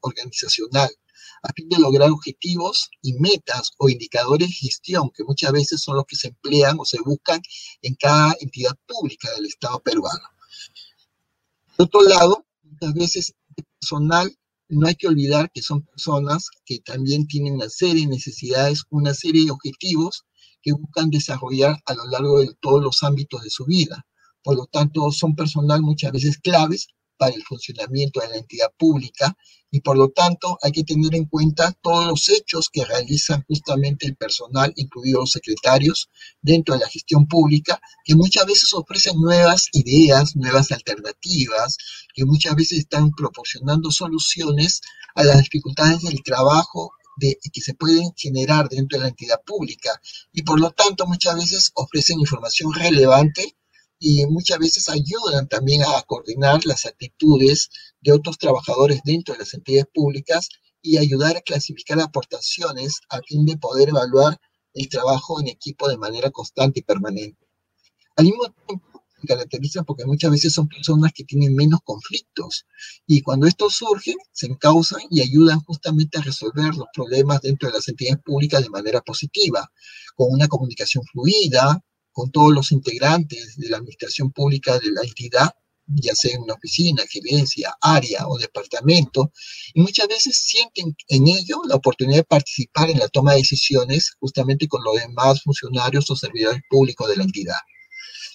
[0.00, 0.90] organizacional
[1.42, 5.96] a fin de lograr objetivos y metas o indicadores de gestión, que muchas veces son
[5.96, 7.40] los que se emplean o se buscan
[7.82, 10.24] en cada entidad pública del Estado peruano.
[11.76, 14.36] Por otro lado, muchas veces el personal
[14.68, 19.12] no hay que olvidar que son personas que también tienen una serie de necesidades, una
[19.12, 20.24] serie de objetivos
[20.62, 24.06] que buscan desarrollar a lo largo de todos los ámbitos de su vida.
[24.42, 26.88] Por lo tanto, son personal muchas veces claves
[27.22, 29.36] para el funcionamiento de la entidad pública
[29.70, 34.06] y por lo tanto hay que tener en cuenta todos los hechos que realizan justamente
[34.08, 36.10] el personal, incluidos los secretarios,
[36.40, 41.76] dentro de la gestión pública, que muchas veces ofrecen nuevas ideas, nuevas alternativas,
[42.12, 44.80] que muchas veces están proporcionando soluciones
[45.14, 49.90] a las dificultades del trabajo que se pueden generar dentro de la entidad pública.
[50.32, 53.54] Y por lo tanto muchas veces ofrecen información relevante
[54.04, 59.54] y muchas veces ayudan también a coordinar las actitudes de otros trabajadores dentro de las
[59.54, 60.48] entidades públicas
[60.82, 64.40] y ayudar a clasificar aportaciones a fin de poder evaluar
[64.74, 67.46] el trabajo en equipo de manera constante y permanente.
[68.16, 72.66] Al mismo tiempo, se caracterizan porque muchas veces son personas que tienen menos conflictos
[73.06, 77.74] y cuando estos surgen, se encausan y ayudan justamente a resolver los problemas dentro de
[77.74, 79.70] las entidades públicas de manera positiva,
[80.16, 81.80] con una comunicación fluida,
[82.12, 85.50] con todos los integrantes de la administración pública de la entidad
[85.86, 89.32] ya sea en una oficina, gerencia, área o departamento,
[89.74, 94.12] y muchas veces sienten en ello la oportunidad de participar en la toma de decisiones
[94.20, 97.58] justamente con los demás funcionarios o servidores públicos de la entidad.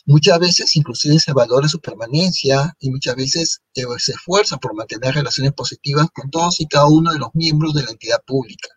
[0.05, 5.15] Muchas veces inclusive se valora su permanencia y muchas veces eh, se esfuerza por mantener
[5.15, 8.69] relaciones positivas con todos y cada uno de los miembros de la entidad pública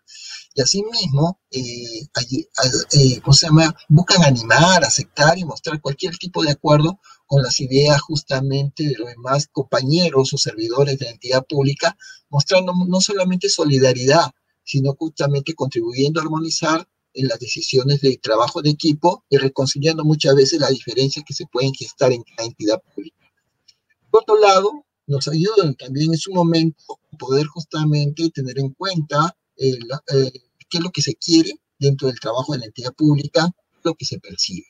[0.53, 3.61] y asimismo, eh, eh, ¿cómo?
[3.89, 9.07] Buscan animar, aceptar y mostrar cualquier tipo de acuerdo con las ideas justamente de los
[9.07, 11.97] demás compañeros o servidores de la entidad pública,
[12.29, 14.31] mostrando no solamente solidaridad,
[14.63, 20.35] sino justamente contribuyendo a armonizar en las decisiones de trabajo de equipo y reconciliando muchas
[20.35, 23.17] veces las diferencias que se pueden gestar en cada entidad pública.
[24.09, 29.77] Por otro lado, nos ayudan también en su momento poder justamente tener en cuenta eh,
[30.13, 30.31] eh,
[30.69, 33.47] qué es lo que se quiere dentro del trabajo de la entidad pública,
[33.83, 34.65] lo que se percibe.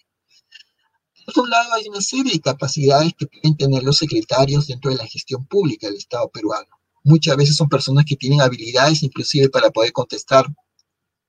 [1.25, 4.97] Por otro lado, hay una serie de capacidades que pueden tener los secretarios dentro de
[4.97, 6.67] la gestión pública del Estado peruano.
[7.03, 10.45] Muchas veces son personas que tienen habilidades inclusive para poder contestar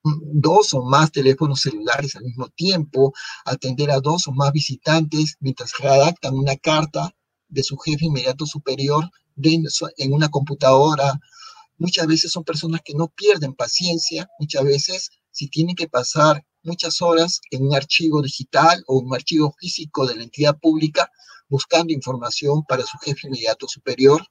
[0.03, 3.13] dos o más teléfonos celulares al mismo tiempo,
[3.45, 7.15] atender a dos o más visitantes mientras redactan una carta
[7.49, 11.21] de su jefe inmediato superior en una computadora
[11.83, 17.03] Muchas veces son personas que no pierden paciencia, muchas veces si tienen que pasar muchas
[17.03, 21.11] horas en un archivo digital o un archivo físico de la entidad pública
[21.49, 24.25] buscando información para su jefe inmediato superior.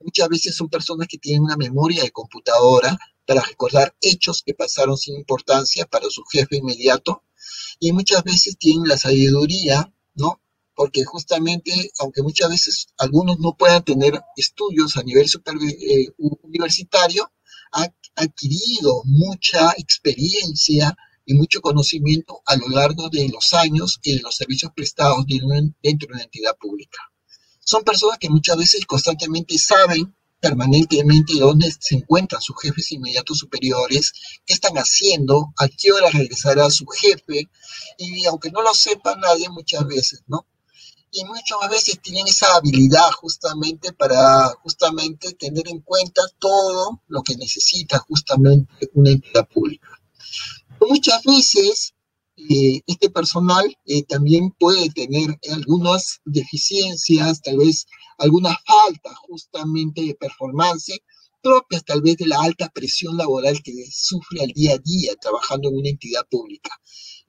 [0.00, 2.94] Muchas veces son personas que tienen una memoria de computadora
[3.24, 7.22] para recordar hechos que pasaron sin importancia para su jefe inmediato.
[7.80, 10.42] Y muchas veces tienen la sabiduría, ¿no?
[10.78, 16.06] Porque justamente, aunque muchas veces algunos no puedan tener estudios a nivel eh,
[16.42, 17.32] universitario,
[17.72, 24.22] ha adquirido mucha experiencia y mucho conocimiento a lo largo de los años y de
[24.22, 27.00] los servicios prestados dentro de una entidad pública.
[27.58, 34.12] Son personas que muchas veces constantemente saben permanentemente dónde se encuentran sus jefes inmediatos superiores,
[34.46, 37.48] qué están haciendo, a qué hora regresará su jefe,
[37.98, 40.46] y aunque no lo sepa nadie muchas veces, ¿no?
[41.10, 47.36] Y muchas veces tienen esa habilidad justamente para justamente tener en cuenta todo lo que
[47.36, 49.88] necesita justamente una entidad pública.
[50.80, 51.94] Muchas veces
[52.36, 57.86] eh, este personal eh, también puede tener algunas deficiencias, tal vez
[58.18, 61.00] alguna falta justamente de performance
[61.42, 65.68] propias tal vez de la alta presión laboral que sufre al día a día trabajando
[65.68, 66.70] en una entidad pública.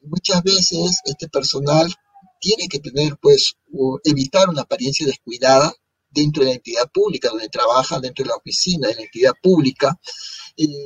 [0.01, 1.93] Muchas veces este personal
[2.39, 3.55] tiene que tener, pues,
[4.03, 5.73] evitar una apariencia descuidada
[6.11, 9.97] dentro de la entidad pública, donde trabaja dentro de la oficina de la entidad pública.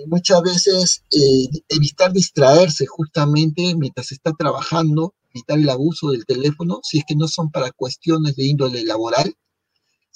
[0.07, 6.99] muchas veces eh, evitar distraerse justamente mientras está trabajando, evitar el abuso del teléfono, si
[6.99, 9.33] es que no son para cuestiones de índole laboral,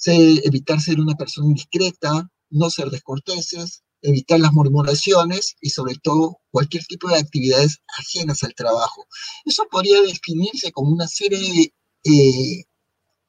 [0.06, 6.84] evitar ser una persona indiscreta, no ser descorteses, evitar las murmuraciones y sobre todo cualquier
[6.84, 9.06] tipo de actividades ajenas al trabajo.
[9.44, 11.72] Eso podría definirse como una serie
[12.04, 12.64] de eh,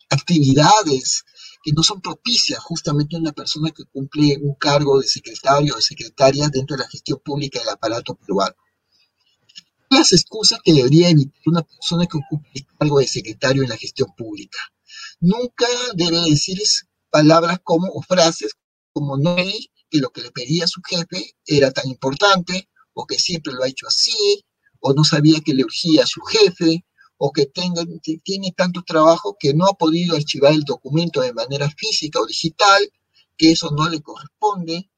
[0.10, 1.24] actividades
[1.64, 5.82] que no son propicias justamente a una persona que cumple un cargo de secretario o
[5.82, 8.56] secretaria dentro de la gestión pública del aparato peruano.
[9.90, 13.78] Las excusas que debería evitar una persona que ocupe el cargo de secretario en la
[13.78, 14.60] gestión pública.
[15.20, 16.60] Nunca debe decir
[17.10, 18.54] palabras como o frases
[18.94, 23.18] como no hay que lo que le pedía su jefe era tan importante, o que
[23.18, 24.44] siempre lo ha hecho así,
[24.80, 26.86] o no sabía que le urgía a su jefe,
[27.18, 27.52] o que
[28.24, 32.90] tiene tanto trabajo que no ha podido archivar el documento de manera física o digital,
[33.38, 34.90] que eso no le corresponde,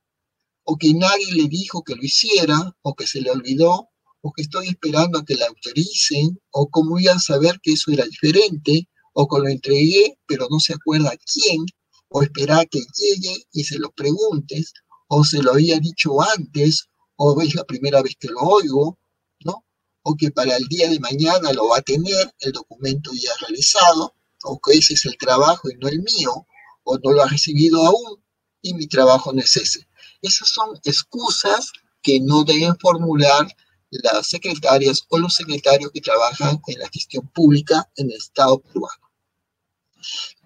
[0.64, 3.90] o que nadie le dijo que lo hiciera, o que se le olvidó,
[4.22, 7.92] o que estoy esperando a que la autoricen, o cómo iba a saber que eso
[7.92, 11.66] era diferente, o que lo entregué, pero no se acuerda quién,
[12.14, 14.74] o esperar que llegue y se lo preguntes,
[15.08, 19.00] o se lo había dicho antes, o es la primera vez que lo oigo,
[19.46, 19.64] ¿no?
[20.04, 24.14] O que para el día de mañana lo va a tener el documento ya realizado,
[24.44, 26.46] o que ese es el trabajo y no el mío,
[26.84, 28.22] o no lo ha recibido aún
[28.62, 29.88] y mi trabajo no es ese.
[30.22, 33.48] Esas son excusas que no deben formular
[33.92, 39.12] las secretarias o los secretarios que trabajan en la gestión pública en el Estado peruano.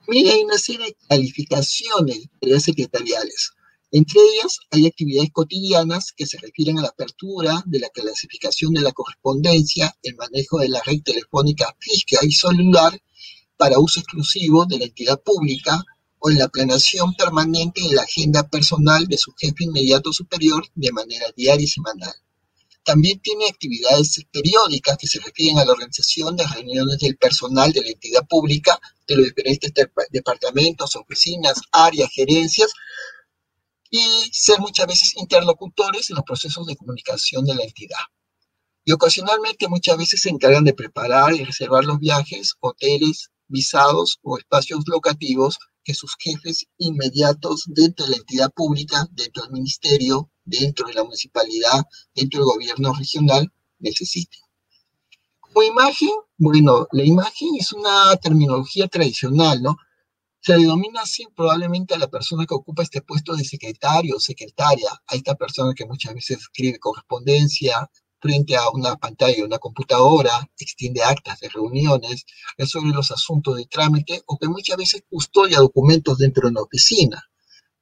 [0.08, 3.51] Mira, hay una serie de calificaciones de secretariales.
[3.91, 8.82] Entre ellas hay actividades cotidianas que se refieren a la apertura de la clasificación de
[8.82, 12.99] la correspondencia, el manejo de la red telefónica fija y celular
[13.58, 15.82] para uso exclusivo de la entidad pública
[16.20, 20.91] o en la planeación permanente de la agenda personal de su jefe inmediato superior de
[20.91, 22.14] manera diaria y semanal.
[22.86, 27.82] También tiene actividades periódicas que se refieren a la organización de reuniones del personal de
[27.82, 29.74] la entidad pública, de los diferentes
[30.12, 32.72] departamentos, oficinas, áreas, gerencias,
[33.90, 38.06] y ser muchas veces interlocutores en los procesos de comunicación de la entidad.
[38.84, 44.38] Y ocasionalmente muchas veces se encargan de preparar y reservar los viajes, hoteles, visados o
[44.38, 50.88] espacios locativos que sus jefes inmediatos dentro de la entidad pública, dentro del ministerio, dentro
[50.88, 54.42] de la municipalidad, dentro del gobierno regional, necesiten.
[55.40, 59.78] Como imagen, bueno, la imagen es una terminología tradicional, ¿no?
[60.42, 64.90] Se denomina así probablemente a la persona que ocupa este puesto de secretario o secretaria,
[65.08, 67.90] a esta persona que muchas veces escribe correspondencia,
[68.26, 72.26] frente a una pantalla, una computadora, extiende actas de reuniones,
[72.58, 77.24] resuelve los asuntos de trámite o que muchas veces custodia documentos dentro de una oficina.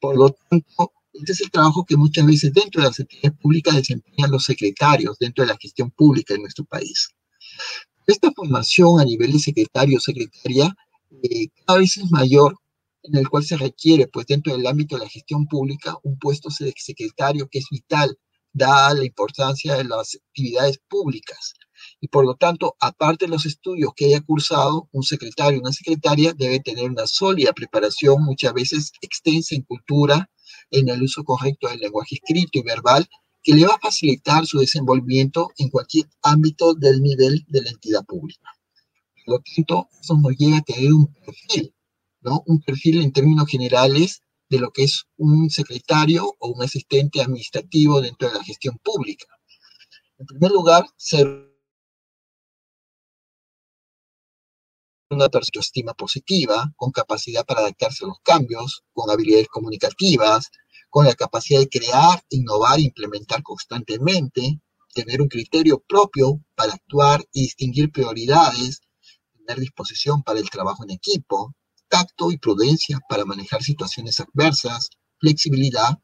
[0.01, 3.73] Por lo tanto, este es el trabajo que muchas veces dentro de las entidades públicas
[3.75, 7.07] desempeñan los secretarios dentro de la gestión pública en nuestro país.
[8.05, 10.75] Esta formación a nivel de secretario o secretaria
[11.23, 12.57] eh, cada vez es mayor
[13.03, 16.49] en el cual se requiere, pues dentro del ámbito de la gestión pública, un puesto
[16.59, 18.17] de secretario que es vital
[18.53, 21.53] da la importancia de las actividades públicas.
[21.99, 25.73] Y por lo tanto, aparte de los estudios que haya cursado, un secretario o una
[25.73, 30.29] secretaria debe tener una sólida preparación, muchas veces extensa en cultura,
[30.69, 33.07] en el uso correcto del lenguaje escrito y verbal,
[33.41, 38.05] que le va a facilitar su desenvolvimiento en cualquier ámbito del nivel de la entidad
[38.05, 38.49] pública.
[39.25, 41.73] Por lo tanto, eso nos llega a tener un perfil,
[42.21, 42.43] ¿no?
[42.45, 48.01] Un perfil en términos generales de lo que es un secretario o un asistente administrativo
[48.01, 49.27] dentro de la gestión pública.
[50.17, 51.27] En primer lugar, ser
[55.09, 60.49] una persona estima positiva, con capacidad para adaptarse a los cambios, con habilidades comunicativas,
[60.89, 64.59] con la capacidad de crear, innovar e implementar constantemente,
[64.93, 68.81] tener un criterio propio para actuar y distinguir prioridades,
[69.33, 71.55] tener disposición para el trabajo en equipo,
[71.93, 74.89] tacto y prudencia para manejar situaciones adversas,
[75.19, 75.99] flexibilidad,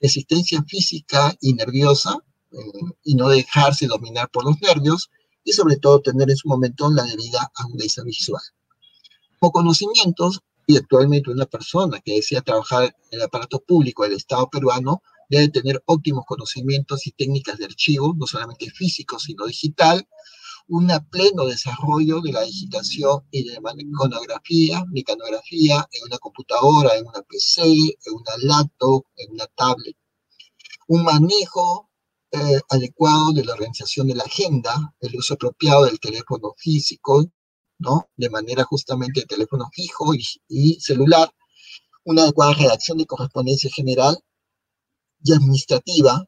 [0.00, 2.16] resistencia física y nerviosa,
[2.50, 2.56] eh,
[3.04, 5.10] y no dejarse dominar por los nervios,
[5.44, 8.42] y sobre todo tener en su momento la debida agudeza visual.
[9.38, 15.02] Conocimientos, y actualmente una persona que desea trabajar en el aparato público del Estado peruano
[15.28, 20.08] debe tener óptimos conocimientos y técnicas de archivo, no solamente físico, sino digital,
[20.68, 27.22] un pleno desarrollo de la digitación y de mecanografía, mecanografía en una computadora, en una
[27.22, 29.96] PC, en una laptop, en una tablet.
[30.88, 31.90] Un manejo
[32.30, 37.24] eh, adecuado de la organización de la agenda, el uso apropiado del teléfono físico,
[37.78, 38.08] ¿no?
[38.16, 41.30] De manera justamente de teléfono fijo y, y celular,
[42.04, 44.18] una adecuada redacción de correspondencia general
[45.22, 46.26] y administrativa,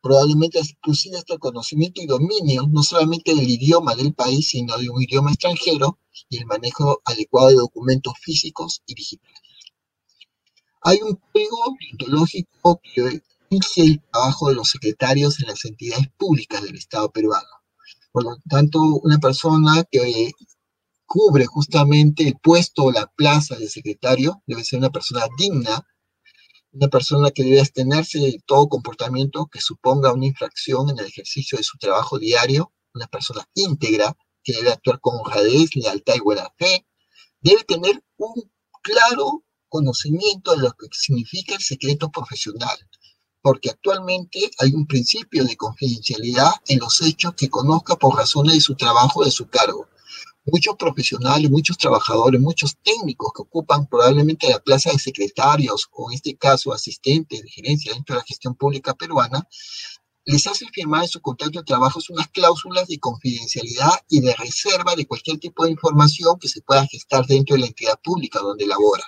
[0.00, 5.02] probablemente inclusive el conocimiento y dominio no solamente del idioma del país, sino de un
[5.02, 9.40] idioma extranjero y el manejo adecuado de documentos físicos y digitales.
[10.82, 11.56] Hay un código
[11.92, 17.48] ontológico que rige el trabajo de los secretarios en las entidades públicas del Estado peruano.
[18.12, 20.32] Por lo tanto, una persona que
[21.06, 25.86] cubre justamente el puesto o la plaza de secretario debe ser una persona digna,
[26.72, 31.58] una persona que debe abstenerse de todo comportamiento que suponga una infracción en el ejercicio
[31.58, 36.52] de su trabajo diario, una persona íntegra que debe actuar con honradez, lealtad y buena
[36.58, 36.86] fe,
[37.40, 38.50] debe tener un
[38.82, 42.76] claro conocimiento de lo que significa el secreto profesional,
[43.42, 48.60] porque actualmente hay un principio de confidencialidad en los hechos que conozca por razones de
[48.60, 49.88] su trabajo o de su cargo
[50.50, 56.16] muchos profesionales, muchos trabajadores, muchos técnicos que ocupan probablemente la plaza de secretarios o en
[56.16, 59.46] este caso asistentes de gerencia dentro de la gestión pública peruana,
[60.24, 64.94] les hacen firmar en su contrato de trabajo unas cláusulas de confidencialidad y de reserva
[64.94, 68.66] de cualquier tipo de información que se pueda gestar dentro de la entidad pública donde
[68.66, 69.04] labora.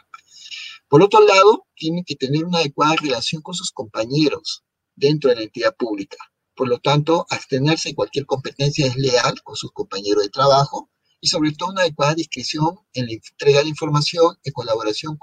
[0.89, 4.65] Por otro lado, tienen que tener una adecuada relación con sus compañeros
[4.97, 6.17] dentro de la entidad pública.
[6.57, 10.91] Por lo tanto, abstenerse de cualquier competencia desleal con sus compañeros de trabajo,
[11.21, 15.19] y sobre todo una adecuada discreción en la entrega de información en colaboración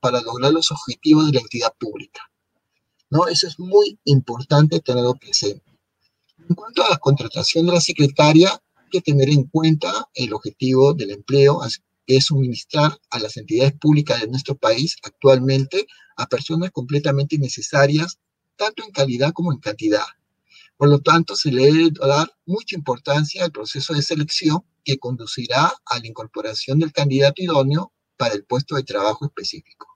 [0.00, 2.20] para lograr los objetivos de la entidad pública.
[3.10, 3.26] ¿no?
[3.26, 5.78] Eso es muy importante tenerlo presente.
[6.48, 10.94] En cuanto a la contratación de la secretaria, hay que tener en cuenta el objetivo
[10.94, 11.60] del empleo,
[12.06, 15.86] que es suministrar a las entidades públicas de nuestro país actualmente
[16.16, 18.18] a personas completamente necesarias,
[18.56, 20.04] tanto en calidad como en cantidad.
[20.76, 25.72] Por lo tanto, se le debe dar mucha importancia al proceso de selección que conducirá
[25.86, 29.86] a la incorporación del candidato idóneo para el puesto de trabajo específico.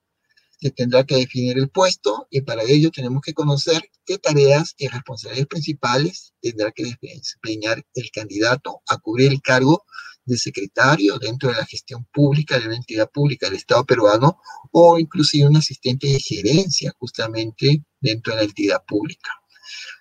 [0.61, 4.89] se tendrá que definir el puesto y para ello tenemos que conocer qué tareas y
[4.89, 9.85] responsabilidades principales tendrá que desempeñar el candidato a cubrir el cargo
[10.25, 14.41] de secretario dentro de la gestión pública de una entidad pública del Estado peruano
[14.73, 19.31] o inclusive un asistente de gerencia justamente dentro de la entidad pública.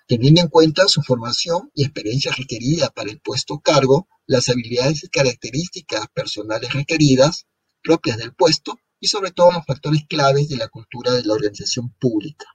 [0.08, 5.08] Teniendo en cuenta su formación y experiencia requerida para el puesto cargo, las habilidades y
[5.08, 7.46] características personales requeridas
[7.82, 11.90] propias del puesto y sobre todo los factores claves de la cultura de la organización
[12.00, 12.46] pública.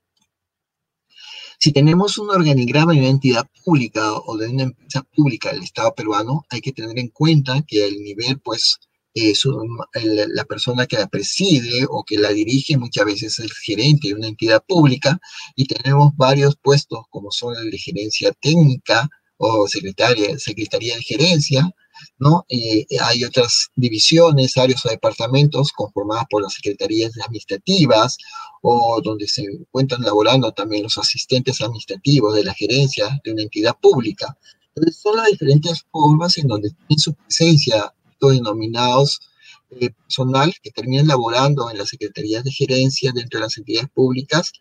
[1.59, 5.93] Si tenemos un organigrama de una entidad pública o de una empresa pública del Estado
[5.93, 8.79] peruano, hay que tener en cuenta que el nivel, pues,
[9.15, 9.33] eh,
[10.29, 14.15] la persona que la preside o que la dirige muchas veces es el gerente de
[14.15, 15.19] una entidad pública
[15.55, 19.07] y tenemos varios puestos como son el de gerencia técnica
[19.37, 21.69] o secretaria, secretaría de gerencia,
[22.17, 22.45] ¿no?
[23.01, 28.17] Hay otras divisiones, áreas o departamentos conformadas por las secretarías administrativas
[28.61, 33.75] o donde se encuentran laborando también los asistentes administrativos de la gerencia de una entidad
[33.79, 34.37] pública.
[34.91, 37.93] Son las diferentes formas en donde tienen su presencia
[38.23, 39.19] estos denominados
[39.71, 44.51] eh, personal que terminan laborando en las secretarías de gerencia dentro de las entidades públicas,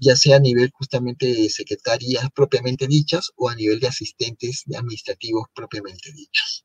[0.00, 5.46] ya sea a nivel justamente de secretarías propiamente dichas o a nivel de asistentes administrativos
[5.54, 6.64] propiamente dichos.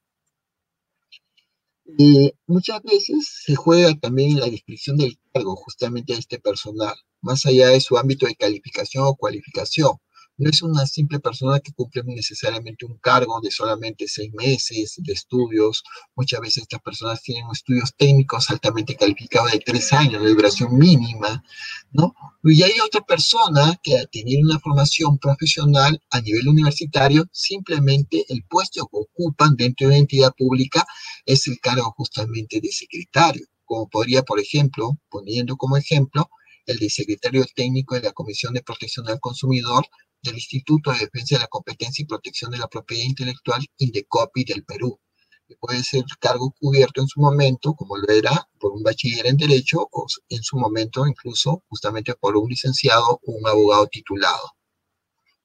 [1.97, 7.45] Eh, muchas veces se juega también la descripción del cargo justamente de este personal, más
[7.45, 9.97] allá de su ámbito de calificación o cualificación.
[10.39, 15.11] No es una simple persona que cumple necesariamente un cargo de solamente seis meses de
[15.11, 15.83] estudios.
[16.15, 21.43] Muchas veces estas personas tienen estudios técnicos altamente calificados de tres años de duración mínima,
[21.91, 22.15] ¿no?
[22.45, 28.87] Y hay otra persona que tiene una formación profesional a nivel universitario, simplemente el puesto
[28.87, 30.87] que ocupan dentro de una entidad pública
[31.25, 36.29] es el cargo justamente de secretario, como podría, por ejemplo, poniendo como ejemplo,
[36.65, 39.85] el de secretario técnico de la Comisión de Protección al Consumidor
[40.21, 44.63] del Instituto de Defensa de la Competencia y Protección de la Propiedad Intelectual, INDECOPI del
[44.65, 44.99] Perú,
[45.47, 49.37] que puede ser cargo cubierto en su momento, como lo era por un bachiller en
[49.37, 54.55] Derecho, o en su momento incluso justamente por un licenciado o un abogado titulado.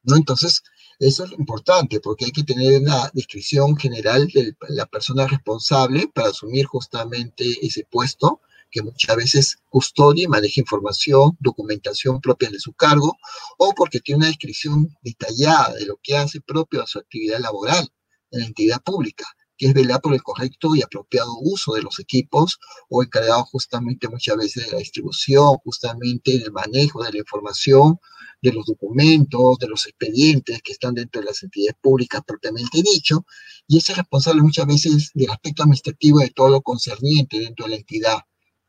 [0.02, 0.16] ¿No?
[0.16, 0.62] Entonces,
[0.98, 6.28] eso es importante, porque hay que tener una descripción general de la persona responsable para
[6.28, 8.40] asumir justamente ese puesto,
[8.74, 13.16] que muchas veces custodia y maneja información, documentación propia de su cargo,
[13.56, 17.88] o porque tiene una descripción detallada de lo que hace propio a su actividad laboral
[18.32, 22.00] en la entidad pública, que es velar por el correcto y apropiado uso de los
[22.00, 22.58] equipos
[22.88, 28.00] o encargado justamente muchas veces de la distribución, justamente del manejo de la información,
[28.42, 33.24] de los documentos, de los expedientes que están dentro de las entidades públicas propiamente dicho,
[33.68, 37.76] y es responsable muchas veces del aspecto administrativo de todo lo concerniente dentro de la
[37.76, 38.18] entidad,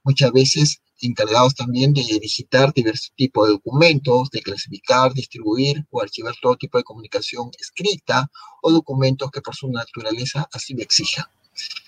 [0.06, 6.34] muchas veces encargados también de digitar diversos tipos de documentos, de clasificar, distribuir o archivar
[6.42, 8.32] todo tipo de comunicación escrita
[8.62, 11.30] o documentos que por su naturaleza así lo exija.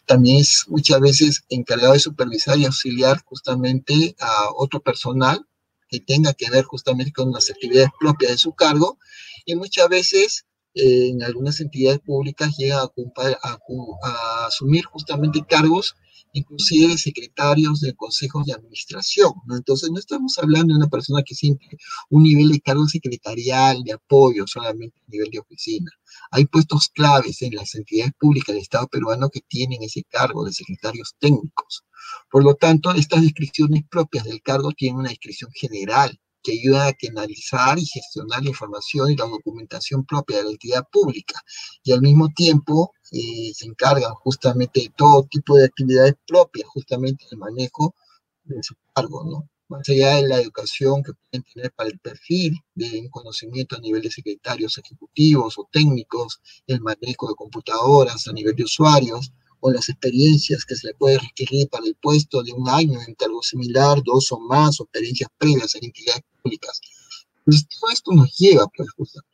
[0.05, 5.45] También es muchas veces encargado de supervisar y auxiliar justamente a otro personal
[5.89, 8.97] que tenga que ver justamente con las actividades propias de su cargo
[9.45, 15.95] y muchas veces eh, en algunas entidades públicas llega a asumir justamente cargos
[16.33, 19.55] inclusive de secretarios de consejos de administración, ¿no?
[19.55, 21.67] Entonces no estamos hablando de una persona que siempre
[22.09, 25.91] un nivel de cargo secretarial, de apoyo, solamente a nivel de oficina.
[26.31, 30.53] Hay puestos claves en las entidades públicas del Estado peruano que tienen ese cargo de
[30.53, 31.83] secretarios técnicos.
[32.31, 36.93] Por lo tanto, estas descripciones propias del cargo tienen una descripción general que ayuda a
[37.09, 41.41] analizar y gestionar la información y la documentación propia de la entidad pública
[41.83, 47.25] y al mismo tiempo eh, se encargan justamente de todo tipo de actividades propias, justamente
[47.29, 47.93] del manejo
[48.45, 49.49] de su cargo, ¿no?
[49.67, 54.01] Más allá de la educación que pueden tener para el perfil de conocimiento a nivel
[54.01, 59.89] de secretarios ejecutivos o técnicos, el manejo de computadoras a nivel de usuarios, o las
[59.89, 64.01] experiencias que se le puede requerir para el puesto de un año en cargo similar,
[64.03, 66.81] dos o más, experiencias previas en entidades públicas.
[67.39, 69.31] Entonces, todo esto nos lleva, pues, justamente.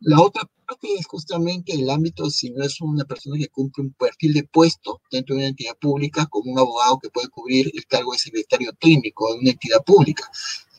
[0.00, 3.92] la otra parte es justamente el ámbito, si no es una persona que cumple un
[3.92, 7.86] perfil de puesto dentro de una entidad pública, como un abogado que puede cubrir el
[7.86, 10.30] cargo de secretario técnico de una entidad pública,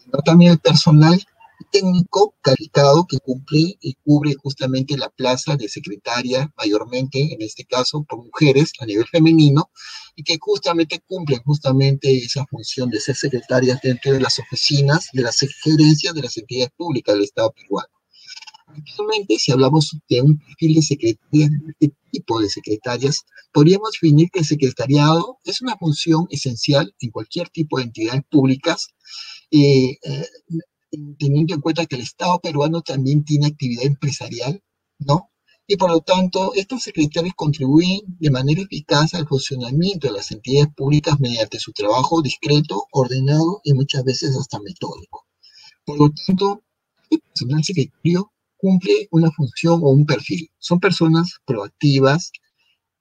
[0.03, 1.23] sino también el personal
[1.71, 8.03] técnico calificado que cumple y cubre justamente la plaza de secretaria, mayormente en este caso
[8.03, 9.69] por mujeres a nivel femenino,
[10.15, 15.23] y que justamente cumplen justamente esa función de ser secretarias dentro de las oficinas, de
[15.23, 17.89] las gerencias de las entidades públicas del Estado peruano.
[18.67, 24.29] Actualmente, si hablamos de un perfil de secretarias, de este tipo de secretarias, podríamos definir
[24.31, 28.87] que el secretariado es una función esencial en cualquier tipo de entidades públicas,
[29.51, 30.27] eh, eh,
[31.17, 34.61] teniendo en cuenta que el Estado peruano también tiene actividad empresarial,
[34.99, 35.29] ¿no?
[35.65, 40.73] Y por lo tanto, estos secretarios contribuyen de manera eficaz al funcionamiento de las entidades
[40.75, 45.25] públicas mediante su trabajo discreto, ordenado y muchas veces hasta metódico.
[45.85, 46.63] Por lo tanto,
[47.09, 50.49] el personal secretario cumple una función o un perfil.
[50.59, 52.31] Son personas proactivas,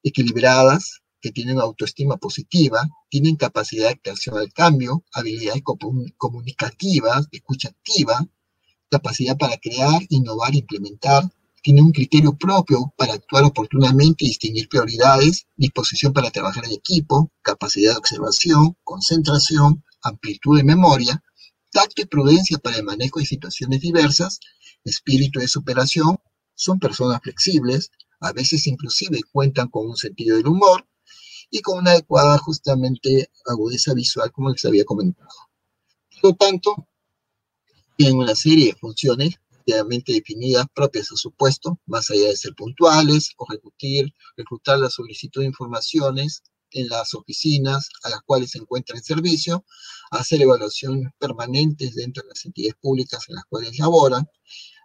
[0.03, 5.63] equilibradas, que tienen autoestima positiva, tienen capacidad de acción al cambio, habilidades
[6.19, 8.27] comunicativas, escucha activa,
[8.91, 11.23] capacidad para crear, innovar, implementar,
[11.63, 17.31] tienen un criterio propio para actuar oportunamente y distinguir prioridades, disposición para trabajar en equipo,
[17.41, 21.23] capacidad de observación, concentración, amplitud de memoria,
[21.71, 24.41] tacto y prudencia para el manejo de situaciones diversas,
[24.85, 26.19] espíritu de superación,
[26.57, 30.85] son personas flexibles, a veces inclusive cuentan con un sentido del humor
[31.53, 35.29] y con una adecuada justamente agudeza visual, como les había comentado.
[36.21, 36.89] Por lo tanto,
[37.97, 39.35] tienen una serie de funciones
[39.67, 44.89] claramente definidas propias a su puesto, más allá de ser puntuales o reclutar, reclutar la
[44.89, 49.65] solicitud de informaciones en las oficinas a las cuales se encuentra en servicio,
[50.11, 54.27] hacer evaluaciones permanentes dentro de las entidades públicas en las cuales laboran,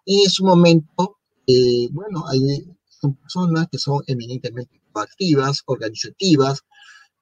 [0.03, 2.41] y en su momento, eh, bueno, hay
[2.99, 6.61] son personas que son eminentemente activas, organizativas,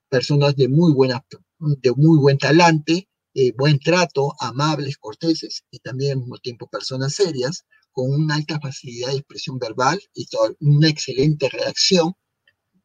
[0.08, 1.24] personas de muy, buena,
[1.58, 7.14] de muy buen talante, eh, buen trato, amables, corteses y también al mismo tiempo personas
[7.14, 10.26] serias, con una alta facilidad de expresión verbal y
[10.60, 12.14] una excelente reacción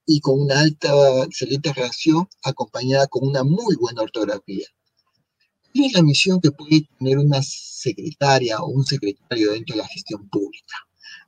[0.05, 4.67] y con una alta, excelente reacción acompañada con una muy buena ortografía.
[5.73, 9.87] ¿Cuál es la misión que puede tener una secretaria o un secretario dentro de la
[9.87, 10.75] gestión pública?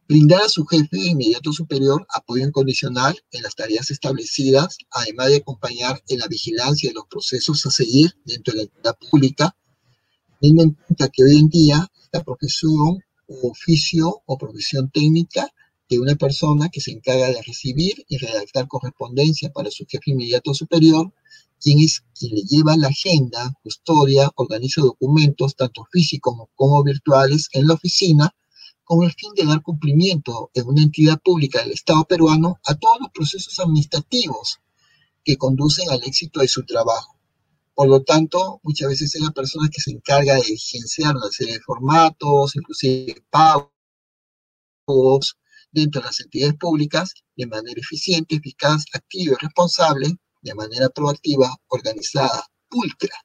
[0.08, 6.04] Brindar a su jefe inmediato superior apoyo incondicional en las tareas establecidas, además de acompañar
[6.10, 9.56] en la vigilancia de los procesos a seguir dentro de la entidad pública,
[10.42, 15.50] teniendo en cuenta que hoy en día esta profesión o oficio o profesión técnica
[15.90, 20.54] de una persona que se encarga de recibir y redactar correspondencia para su jefe inmediato
[20.54, 21.14] superior
[21.62, 27.68] quien es quien le lleva la agenda, custodia, organiza documentos, tanto físicos como virtuales, en
[27.68, 28.36] la oficina,
[28.84, 33.00] con el fin de dar cumplimiento en una entidad pública del Estado peruano a todos
[33.00, 34.60] los procesos administrativos
[35.24, 37.18] que conducen al éxito de su trabajo.
[37.74, 41.54] Por lo tanto, muchas veces es la persona que se encarga de diligenciar una serie
[41.54, 43.72] de formatos, inclusive pagos,
[45.72, 50.08] dentro de las entidades públicas de manera eficiente, eficaz, activa y responsable,
[50.42, 53.16] de manera proactiva, organizada, pulcra,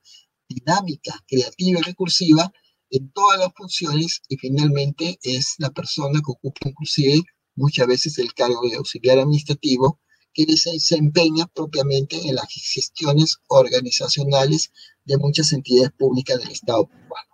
[0.48, 2.50] dinámica, creativa y recursiva
[2.90, 7.22] en todas las funciones y finalmente es la persona que ocupa inclusive
[7.54, 10.00] muchas veces el cargo de auxiliar administrativo
[10.32, 14.70] que se desempeña propiamente en las gestiones organizacionales
[15.04, 17.28] de muchas entidades públicas del Estado peruano.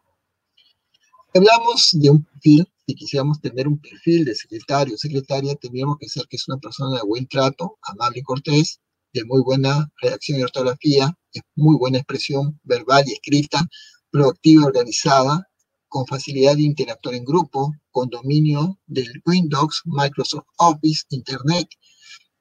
[1.34, 6.08] Hablamos de un perfil, si quisiéramos tener un perfil de secretario o secretaria, tendríamos que
[6.08, 8.80] ser que es una persona de buen trato, amable y cortés,
[9.12, 13.66] de muy buena redacción y ortografía, de muy buena expresión verbal y escrita,
[14.14, 15.50] proactiva organizada,
[15.88, 21.66] con facilidad de interactuar en grupo, con dominio del Windows, Microsoft Office, Internet,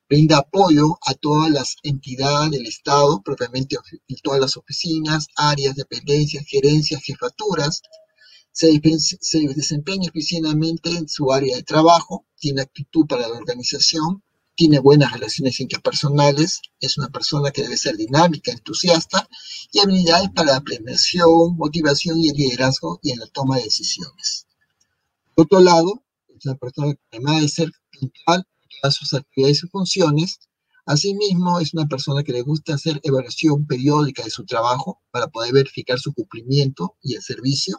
[0.07, 3.75] brinda apoyo a todas las entidades del Estado, propiamente
[4.07, 7.81] en todas las oficinas, áreas, dependencias, gerencias, jefaturas,
[8.51, 8.79] se,
[9.21, 14.21] se desempeña eficientemente en su área de trabajo, tiene actitud para la organización,
[14.55, 19.27] tiene buenas relaciones interpersonales, es una persona que debe ser dinámica, entusiasta
[19.71, 24.47] y habilidades para la planeación, motivación y el liderazgo y en la toma de decisiones.
[25.35, 28.45] Por otro lado, es una persona que además de ser puntual
[28.81, 30.39] todas sus actividades y funciones,
[30.85, 35.53] asimismo es una persona que le gusta hacer evaluación periódica de su trabajo para poder
[35.53, 37.77] verificar su cumplimiento y el servicio,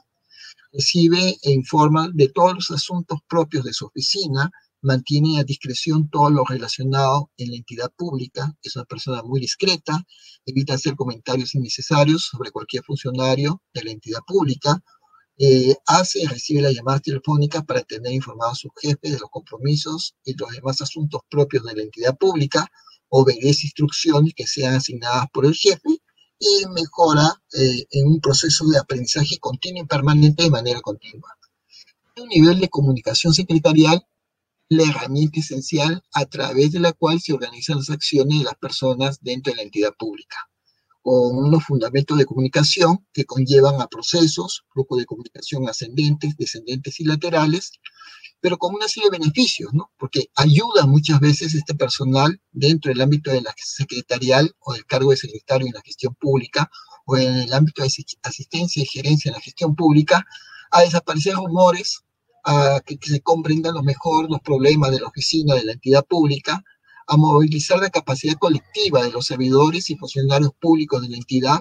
[0.72, 4.51] recibe e informa de todos los asuntos propios de su oficina,
[4.85, 10.05] mantiene a discreción todo lo relacionado en la entidad pública, es una persona muy discreta,
[10.47, 14.82] evita hacer comentarios innecesarios sobre cualquier funcionario de la entidad pública,
[15.37, 19.30] eh, hace y recibe las llamadas telefónicas para tener informado a su jefe de los
[19.30, 22.68] compromisos y los demás asuntos propios de la entidad pública,
[23.09, 26.01] obedece instrucciones que sean asignadas por el jefe
[26.39, 31.30] y mejora eh, en un proceso de aprendizaje continuo y permanente de manera continua.
[32.16, 34.07] Un nivel de comunicación secretarial
[34.68, 39.18] la herramienta esencial a través de la cual se organizan las acciones de las personas
[39.20, 40.36] dentro de la entidad pública,
[41.02, 47.04] con unos fundamentos de comunicación que conllevan a procesos, flujos de comunicación ascendentes, descendentes y
[47.04, 47.72] laterales,
[48.40, 49.90] pero con una serie de beneficios, ¿no?
[49.98, 55.12] Porque ayuda muchas veces este personal dentro del ámbito de la secretarial o del cargo
[55.12, 56.70] de secretario en la gestión pública
[57.06, 57.88] o en el ámbito de
[58.22, 60.26] asistencia y gerencia en la gestión pública
[60.70, 62.03] a desaparecer rumores,
[62.45, 66.62] a que, se comprendan lo mejor los problemas de la oficina, de la entidad pública,
[67.07, 71.61] a movilizar la capacidad colectiva de los servidores y funcionarios públicos de la entidad,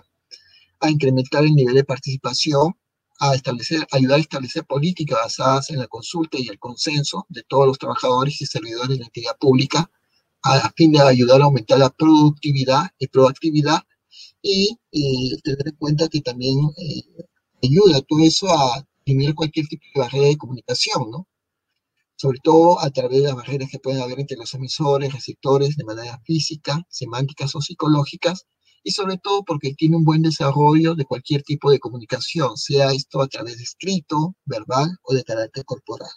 [0.80, 2.76] a incrementar el nivel de participación,
[3.20, 7.68] a establecer, ayudar a establecer políticas basadas en la consulta y el consenso de todos
[7.68, 9.90] los trabajadores y servidores de la entidad pública,
[10.44, 13.82] a, fin de ayudar a aumentar la productividad y proactividad
[14.42, 14.78] y,
[15.44, 17.26] tener en cuenta que también eh,
[17.64, 21.28] ayuda todo eso a eliminar cualquier tipo de barrera de comunicación, ¿no?
[22.16, 25.84] Sobre todo a través de las barreras que pueden haber entre los emisores, receptores, de
[25.84, 28.46] manera física, semánticas o psicológicas,
[28.84, 33.22] y sobre todo porque tiene un buen desarrollo de cualquier tipo de comunicación, sea esto
[33.22, 36.10] a través de escrito, verbal o de carácter corporal.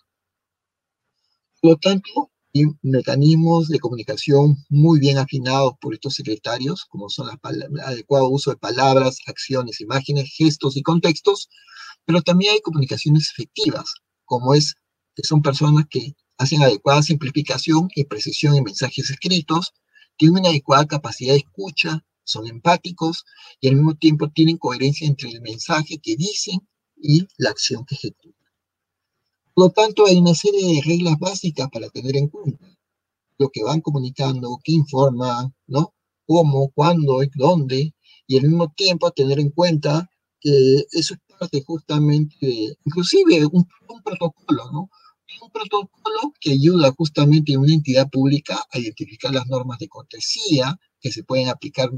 [1.61, 7.29] Por lo tanto, hay mecanismos de comunicación muy bien afinados por estos secretarios, como son
[7.31, 11.49] el adecuado uso de palabras, acciones, imágenes, gestos y contextos,
[12.07, 13.93] pero también hay comunicaciones efectivas,
[14.25, 14.75] como es
[15.15, 19.73] que son personas que hacen adecuada simplificación y precisión en mensajes escritos,
[20.17, 23.25] tienen una adecuada capacidad de escucha, son empáticos
[23.61, 26.61] y al mismo tiempo tienen coherencia entre el mensaje que dicen
[26.97, 28.47] y la acción que ejecutan.
[29.55, 32.67] Por lo tanto, hay una serie de reglas básicas para tener en cuenta
[33.39, 35.95] lo que van comunicando, qué informan, ¿no?
[36.27, 37.95] Cómo, cuándo, dónde,
[38.27, 43.67] y al mismo tiempo tener en cuenta que eso parte justamente, inclusive un,
[44.05, 44.91] protocolo, ¿no?
[45.43, 50.79] un protocolo que ayuda justamente a una entidad pública a identificar las normas de cortesía
[51.01, 51.91] que se pueden aplicar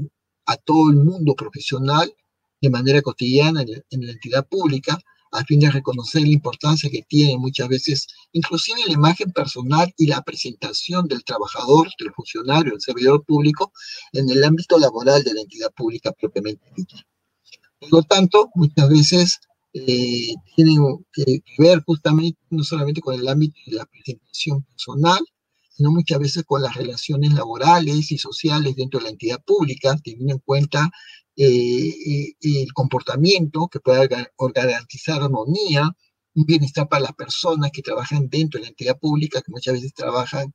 [0.45, 2.13] a todo el mundo profesional
[2.61, 4.99] de manera cotidiana en, la entidad pública,
[5.31, 10.07] a fin de reconocer la importancia que tiene muchas veces, inclusive la imagen personal y
[10.07, 13.71] la presentación del trabajador, del funcionario, del servidor público,
[14.11, 16.97] en el ámbito laboral de la entidad pública propiamente dicha.
[17.79, 19.39] Por lo tanto, muchas veces
[19.73, 20.77] eh, tienen
[21.13, 25.19] que ver justamente no solamente con el ámbito de la presentación personal,
[25.69, 30.33] sino muchas veces con las relaciones laborales y sociales dentro de la entidad pública, teniendo
[30.33, 30.89] en cuenta
[31.37, 35.89] eh, eh, el comportamiento que pueda garantizar armonía,
[36.35, 39.93] un bienestar para las personas que trabajan dentro de la entidad pública, que muchas veces
[39.93, 40.53] trabajan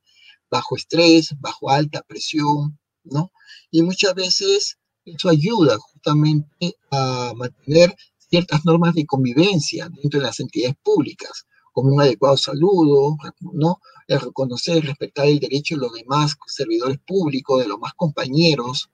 [0.51, 3.31] bajo estrés, bajo alta presión, ¿no?
[3.71, 10.39] Y muchas veces eso ayuda justamente a mantener ciertas normas de convivencia dentro de las
[10.39, 11.45] entidades públicas
[11.75, 13.81] como un adecuado saludo, ¿no?
[14.07, 18.89] El reconocer respetar el derecho de los demás servidores públicos, de los más compañeros,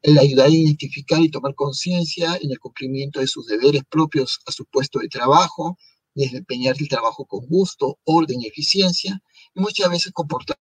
[0.00, 4.52] el ayudar a identificar y tomar conciencia en el cumplimiento de sus deberes propios a
[4.52, 5.76] su puesto de trabajo,
[6.14, 9.20] desempeñar el trabajo con gusto, orden y eficiencia,
[9.52, 10.60] y muchas veces comportarse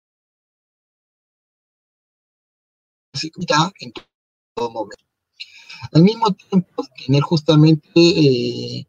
[3.80, 3.92] en
[4.58, 5.06] todo momento.
[5.94, 8.88] Al mismo tiempo, tener justamente eh,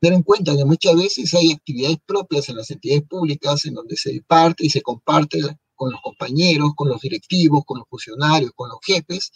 [0.00, 3.96] tener en cuenta que muchas veces hay actividades propias en las entidades públicas en donde
[3.96, 5.40] se parte y se comparte
[5.74, 9.32] con los compañeros, con los directivos, con los funcionarios, con los jefes,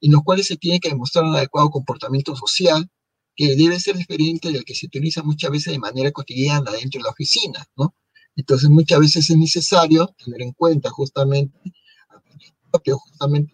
[0.00, 2.88] en los cuales se tiene que demostrar un adecuado comportamiento social
[3.34, 7.04] que debe ser diferente del que se utiliza muchas veces de manera cotidiana dentro de
[7.04, 7.94] la oficina, ¿no?
[8.36, 11.58] Entonces muchas veces es necesario tener en cuenta justamente
[12.78, 13.52] propio justamente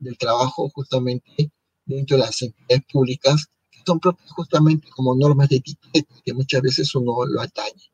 [0.00, 1.50] del trabajo justamente
[1.84, 3.44] dentro de las entidades públicas
[3.84, 7.90] son propias justamente como normas de etiqueta que muchas veces uno lo atañe.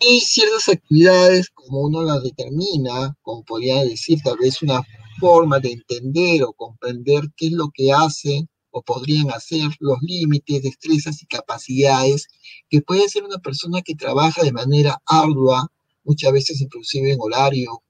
[0.00, 4.82] Y ciertas actividades, como uno las determina, como podría decir, tal vez una
[5.20, 10.62] forma de entender o comprender qué es lo que hacen o podrían hacer, los límites,
[10.62, 12.26] destrezas y capacidades
[12.68, 15.70] que puede ser una persona que trabaja de manera ardua,
[16.02, 17.84] muchas veces inclusive en horario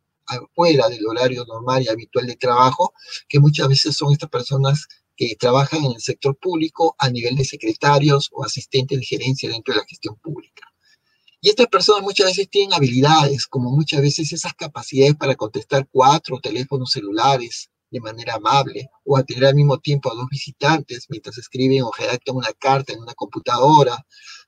[0.55, 2.93] fuera del horario normal y habitual de trabajo,
[3.29, 7.45] que muchas veces son estas personas que trabajan en el sector público a nivel de
[7.45, 10.67] secretarios o asistentes de gerencia dentro de la gestión pública.
[11.41, 16.41] Y estas personas muchas veces tienen habilidades, como muchas veces esas capacidades para contestar cuatro
[16.41, 21.83] teléfonos celulares de manera amable, o atender al mismo tiempo a dos visitantes mientras escriben
[21.83, 24.05] o redactan una carta en una computadora,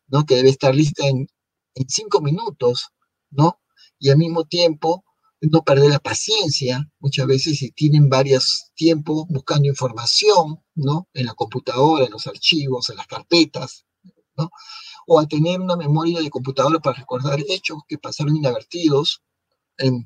[0.08, 0.24] ¿no?
[0.24, 1.28] Que debe estar lista en,
[1.74, 2.88] en cinco minutos,
[3.30, 3.60] ¿no?
[4.00, 5.04] Y al mismo tiempo
[5.50, 11.08] no perder la paciencia, muchas veces si tienen varios tiempos buscando información, ¿no?
[11.14, 13.84] En la computadora, en los archivos, en las carpetas,
[14.36, 14.50] ¿no?
[15.06, 19.22] O a tener una memoria de computadora para recordar hechos que pasaron inadvertidos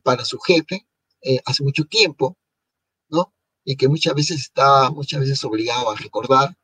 [0.03, 0.86] para su jefe
[1.22, 2.36] eh, hace mucho tiempo,
[3.09, 3.34] ¿no?
[3.64, 6.57] Y que muchas veces está, muchas veces obligado a recordar.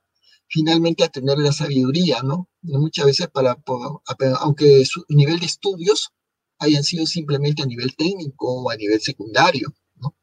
[0.49, 2.49] finalmente a tener la sabiduría, ¿no?
[2.63, 3.57] muchas veces para,
[4.41, 6.13] aunque su nivel de estudios
[6.59, 10.15] hayan sido simplemente a nivel técnico o a nivel secundario, ¿no?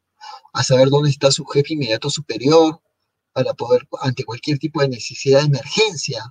[0.52, 2.80] A saber dónde está su jefe inmediato superior
[3.32, 6.24] para poder, ante cualquier tipo de necesidad de emergencia,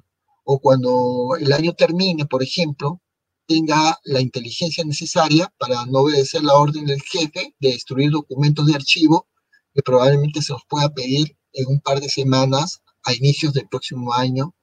[0.45, 3.01] o cuando el año termine, por ejemplo,
[3.47, 8.75] tenga la inteligencia necesaria para no obedecer la orden del jefe de destruir documentos de
[8.75, 9.27] archivo
[9.73, 14.13] que probablemente se los pueda pedir en un par de semanas a inicios del próximo
[14.13, 14.55] año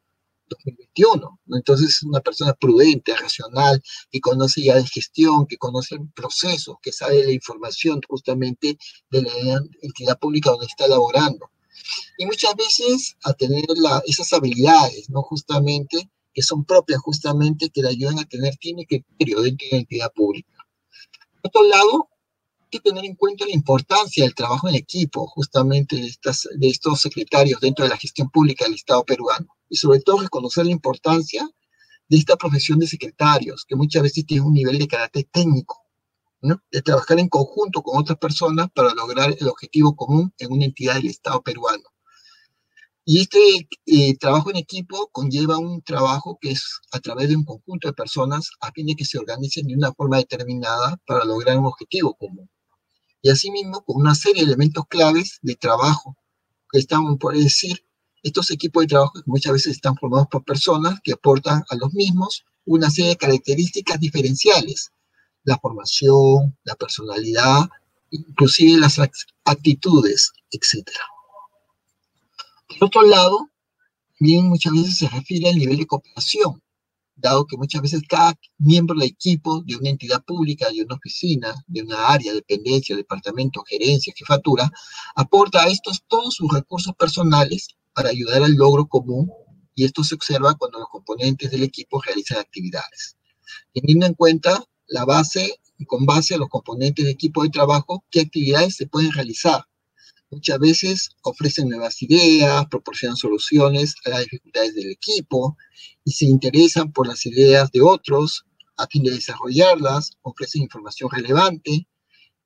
[0.51, 1.40] 2021.
[1.53, 6.78] Entonces es una persona prudente, racional, que conoce ya de gestión, que conoce el proceso,
[6.82, 8.76] que sabe la información justamente
[9.11, 11.51] de la entidad pública donde está laborando.
[12.18, 13.64] Y muchas veces a tener
[14.07, 15.22] esas habilidades, ¿no?
[15.22, 19.80] Justamente, que son propias justamente, que le ayudan a tener tiene criterio dentro de la
[19.80, 20.53] entidad pública.
[21.42, 22.09] Por otro lado,
[22.61, 26.68] hay que tener en cuenta la importancia del trabajo en equipo, justamente de, estas, de
[26.68, 29.48] estos secretarios dentro de la gestión pública del Estado peruano.
[29.70, 31.48] Y sobre todo reconocer la importancia
[32.08, 35.80] de esta profesión de secretarios, que muchas veces tiene un nivel de carácter técnico,
[36.42, 36.60] ¿no?
[36.70, 40.96] de trabajar en conjunto con otras personas para lograr el objetivo común en una entidad
[40.96, 41.84] del Estado peruano.
[43.06, 47.44] Y este eh, trabajo en equipo conlleva un trabajo que es a través de un
[47.44, 51.56] conjunto de personas a fin de que se organicen de una forma determinada para lograr
[51.56, 52.50] un objetivo común
[53.22, 56.16] y asimismo con una serie de elementos claves de trabajo
[56.70, 57.84] que están, por decir,
[58.22, 62.44] estos equipos de trabajo muchas veces están formados por personas que aportan a los mismos
[62.64, 64.92] una serie de características diferenciales,
[65.44, 67.68] la formación, la personalidad,
[68.10, 68.98] inclusive las
[69.44, 70.88] actitudes, etc.
[72.68, 73.50] Por otro lado,
[74.18, 76.62] bien muchas veces se refiere al nivel de cooperación,
[77.16, 81.54] dado que muchas veces cada miembro del equipo de una entidad pública, de una oficina,
[81.66, 84.70] de una área, dependencia, departamento, gerencia, jefatura,
[85.14, 89.30] aporta a estos todos sus recursos personales para ayudar al logro común
[89.74, 93.16] y esto se observa cuando los componentes del equipo realizan actividades.
[93.72, 98.20] Teniendo en cuenta la base con base a los componentes del equipo de trabajo, qué
[98.20, 99.64] actividades se pueden realizar
[100.30, 105.57] muchas veces ofrecen nuevas ideas, proporcionan soluciones a las dificultades del equipo
[106.05, 108.45] y se interesan por las ideas de otros
[108.76, 111.86] a fin de desarrollarlas, ofrecen información relevante,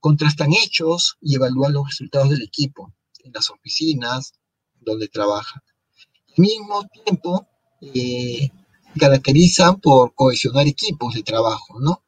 [0.01, 2.93] contrastan hechos y evalúan los resultados del equipo
[3.23, 4.33] en las oficinas
[4.85, 5.63] donde trabajan.
[6.37, 7.47] Al mismo tiempo,
[7.81, 8.51] eh,
[8.99, 12.03] caracterizan por cohesionar equipos de trabajo, ¿no?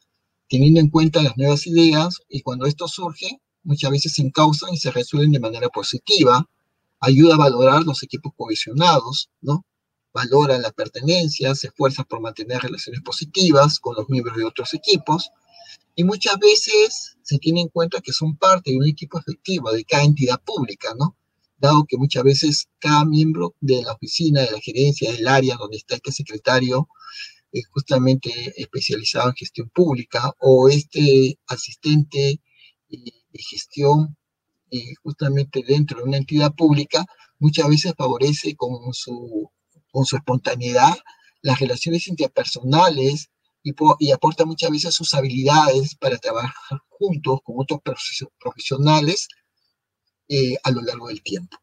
[0.48, 4.76] Teniendo en cuenta las nuevas ideas y cuando esto surge, muchas veces se encausan y
[4.76, 6.48] se resuelven de manera positiva,
[7.00, 9.64] ayuda a valorar los equipos cohesionados, ¿no?
[10.12, 15.30] Valora la pertenencia, se esfuerza por mantener relaciones positivas con los miembros de otros equipos,
[15.94, 19.84] y muchas veces se tiene en cuenta que son parte de un equipo efectivo de
[19.84, 21.16] cada entidad pública, ¿no?
[21.58, 25.78] Dado que muchas veces cada miembro de la oficina, de la gerencia, del área donde
[25.78, 26.88] está este secretario,
[27.52, 32.40] es justamente especializado en gestión pública, o este asistente
[32.88, 34.16] de gestión
[34.70, 37.04] eh, justamente dentro de una entidad pública,
[37.38, 39.50] muchas veces favorece con su,
[39.92, 40.96] con su espontaneidad
[41.42, 43.30] las relaciones interpersonales
[43.62, 47.80] y, y aporta muchas veces sus habilidades para trabajar juntos con otros
[48.38, 49.28] profesionales
[50.28, 51.56] eh, a lo largo del tiempo.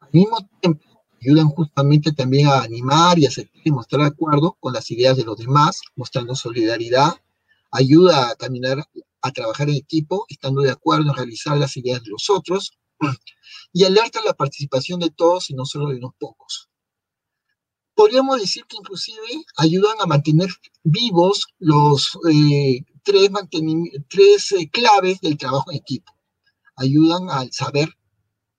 [0.00, 0.84] Al mismo tiempo,
[1.20, 3.30] ayudan justamente también a animar y a
[3.64, 7.14] y mostrar acuerdo con las ideas de los demás, mostrando solidaridad,
[7.70, 8.86] ayuda a caminar
[9.22, 12.78] a trabajar en equipo, estando de acuerdo en realizar las ideas de los otros,
[13.72, 16.68] y alerta la participación de todos y no solo de unos pocos.
[17.94, 20.50] Podríamos decir que inclusive ayudan a mantener
[20.84, 23.30] vivos los eh, tres,
[24.08, 26.15] tres eh, claves del trabajo en equipo.
[26.76, 27.88] Ayudan al saber,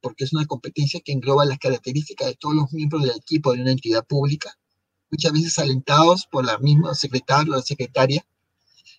[0.01, 3.61] porque es una competencia que engloba las características de todos los miembros del equipo de
[3.61, 4.57] una entidad pública,
[5.11, 8.26] muchas veces alentados por la misma secretaria o la secretaria,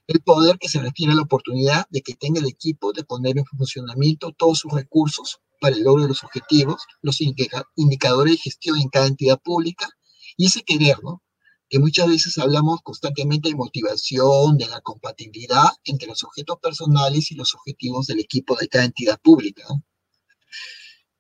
[0.07, 3.39] el poder que se refiere a la oportunidad de que tenga el equipo de poner
[3.39, 8.79] en funcionamiento todos sus recursos para el logro de los objetivos, los indicadores de gestión
[8.79, 9.89] en cada entidad pública
[10.37, 11.23] y ese querer, ¿no?
[11.69, 17.35] Que muchas veces hablamos constantemente de motivación, de la compatibilidad entre los objetos personales y
[17.35, 19.65] los objetivos del equipo de cada entidad pública.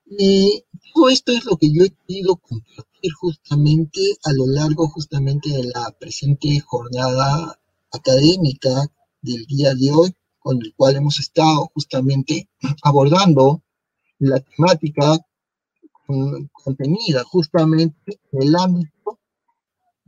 [0.06, 0.64] Y
[0.94, 5.64] todo esto es lo que yo he querido compartir justamente a lo largo justamente de
[5.64, 7.60] la presente jornada
[7.92, 8.86] académica
[9.20, 12.48] del día de hoy, con el cual hemos estado justamente
[12.82, 13.62] abordando
[14.18, 15.18] la temática
[16.52, 18.97] contenida justamente en el ámbito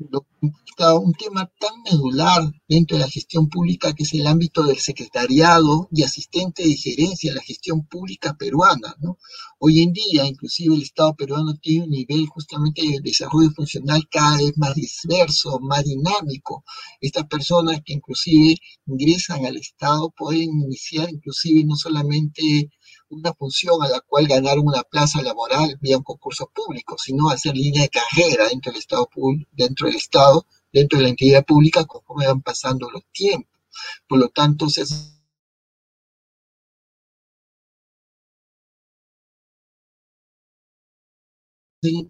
[0.01, 5.89] un tema tan medular dentro de la gestión pública que es el ámbito del secretariado
[5.93, 8.97] y asistente de gerencia de la gestión pública peruana.
[9.01, 9.19] ¿no?
[9.59, 14.39] Hoy en día, inclusive el Estado peruano tiene un nivel justamente de desarrollo funcional cada
[14.39, 16.65] vez más diverso, más dinámico.
[17.01, 18.57] Estas personas que inclusive
[18.87, 22.71] ingresan al Estado pueden iniciar inclusive no solamente
[23.09, 27.55] una función a la cual ganar una plaza laboral vía un concurso público, sino hacer
[27.57, 29.09] línea de carrera dentro del Estado,
[29.53, 33.61] dentro del Estado, dentro de la entidad pública conforme van pasando los tiempos.
[34.09, 34.85] Por lo tanto, se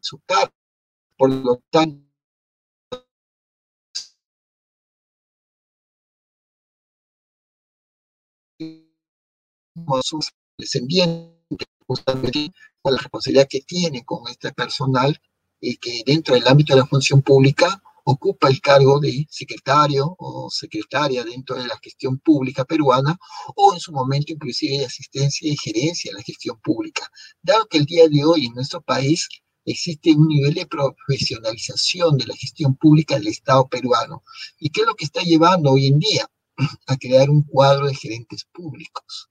[0.03, 0.53] su cargo.
[1.17, 2.11] Por lo tanto,
[10.61, 15.19] descendientes, justamente con la responsabilidad que tiene con este personal
[15.61, 20.49] y que dentro del ámbito de la función pública ocupa el cargo de secretario o
[20.51, 23.19] secretaria dentro de la gestión pública peruana
[23.57, 27.11] o en su momento inclusive de asistencia y gerencia en la gestión pública.
[27.43, 29.29] Dado que el día de hoy en nuestro país
[29.65, 34.25] existe un nivel de profesionalización de la gestión pública del Estado peruano.
[34.59, 36.27] ¿Y qué es lo que está llevando hoy en día?
[36.87, 39.29] A crear un cuadro de gerentes públicos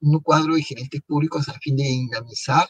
[0.00, 2.68] un cuadro de gerentes públicos a fin de dinamizar,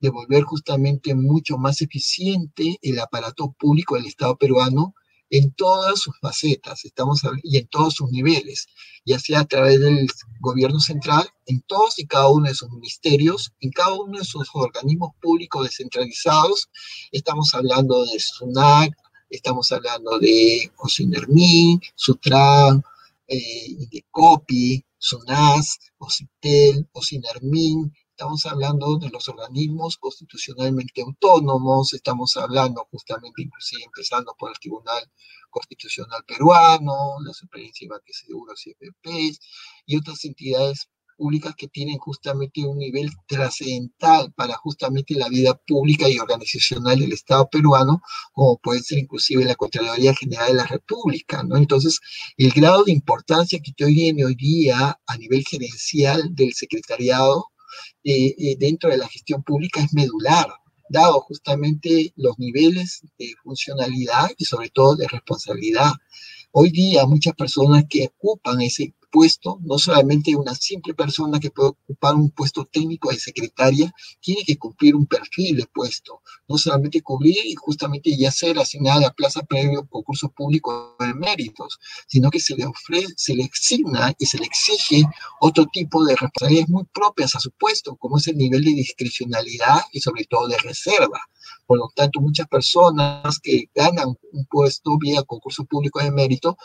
[0.00, 4.94] de volver justamente mucho más eficiente el aparato público del Estado peruano
[5.30, 8.66] en todas sus facetas, estamos y en todos sus niveles,
[9.04, 10.06] ya sea a través del
[10.40, 14.48] gobierno central, en todos y cada uno de sus ministerios, en cada uno de sus
[14.54, 16.68] organismos públicos descentralizados,
[17.12, 18.94] estamos hablando de SUNAC,
[19.28, 22.82] estamos hablando de OSINERMIN, SUTRAN,
[23.26, 32.84] eh, de COPI, SUNAS, OCITEL, OCINARMIN, estamos hablando de los organismos constitucionalmente autónomos, estamos hablando
[32.90, 35.04] justamente inclusive empezando por el Tribunal
[35.50, 39.38] Constitucional Peruano, la Superintendencia de Seguros y FPs
[39.86, 40.88] y otras entidades
[41.18, 47.12] públicas que tienen justamente un nivel trascendental para justamente la vida pública y organizacional del
[47.12, 48.00] Estado peruano,
[48.32, 51.56] como puede ser inclusive la Contraloría General de la República, ¿no?
[51.56, 51.98] Entonces,
[52.36, 57.46] el grado de importancia que tiene hoy día a nivel gerencial del secretariado
[58.04, 60.48] eh, eh, dentro de la gestión pública es medular,
[60.88, 65.92] dado justamente los niveles de funcionalidad y sobre todo de responsabilidad.
[66.52, 71.70] Hoy día muchas personas que ocupan ese puesto, no solamente una simple persona que puede
[71.70, 77.02] ocupar un puesto técnico de secretaria, tiene que cumplir un perfil de puesto, no solamente
[77.02, 82.30] cubrir y justamente ya ser asignada a la plaza previo concurso público de méritos, sino
[82.30, 85.02] que se le ofrece, se le asigna y se le exige
[85.40, 89.80] otro tipo de responsabilidades muy propias a su puesto, como es el nivel de discrecionalidad
[89.92, 91.20] y sobre todo de reserva.
[91.66, 96.56] Por lo tanto, muchas personas que ganan un puesto vía concurso público de mérito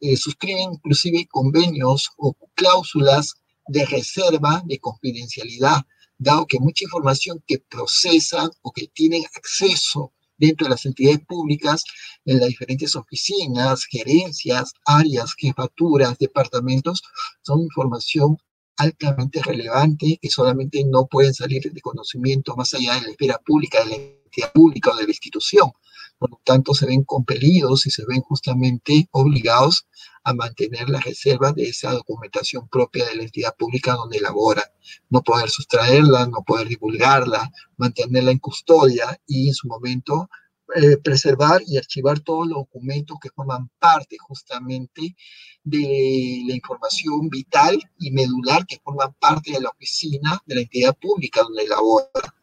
[0.00, 3.34] eh, suscriben inclusive convenios o cláusulas
[3.66, 5.82] de reserva de confidencialidad,
[6.18, 11.84] dado que mucha información que procesan o que tienen acceso dentro de las entidades públicas,
[12.24, 17.02] en las diferentes oficinas, gerencias, áreas, jefaturas, departamentos,
[17.42, 18.36] son información
[18.76, 23.84] altamente relevante que solamente no pueden salir de conocimiento más allá de la esfera pública,
[23.84, 25.70] de la entidad pública o de la institución.
[26.18, 29.86] Por lo tanto, se ven compelidos y se ven justamente obligados
[30.22, 34.62] a mantener la reserva de esa documentación propia de la entidad pública donde labora.
[35.10, 40.28] No poder sustraerla, no poder divulgarla, mantenerla en custodia y en su momento
[40.76, 45.14] eh, preservar y archivar todos los documentos que forman parte justamente
[45.62, 50.96] de la información vital y medular que forman parte de la oficina de la entidad
[50.96, 52.34] pública donde labora.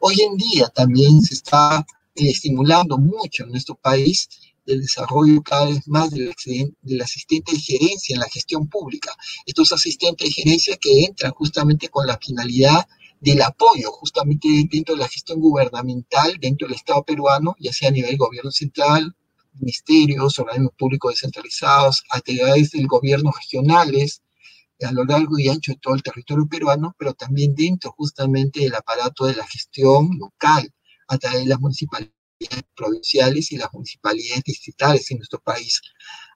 [0.00, 1.84] Hoy en día también se está
[2.14, 4.28] estimulando mucho en nuestro país
[4.66, 6.32] el desarrollo cada vez más del,
[7.02, 9.14] asistente de gerencia en la gestión pública.
[9.46, 12.86] Estos asistentes de gerencia que entran justamente con la finalidad
[13.20, 17.92] del apoyo justamente dentro de la gestión gubernamental, dentro del Estado peruano, ya sea a
[17.92, 19.14] nivel gobierno central,
[19.54, 24.22] ministerios, organismos públicos descentralizados, actividades del gobierno regionales,
[24.80, 28.74] a lo largo y ancho de todo el territorio peruano, pero también dentro justamente del
[28.74, 30.72] aparato de la gestión local,
[31.12, 32.14] a través de las municipalidades
[32.74, 35.80] provinciales y las municipalidades distritales en nuestro país.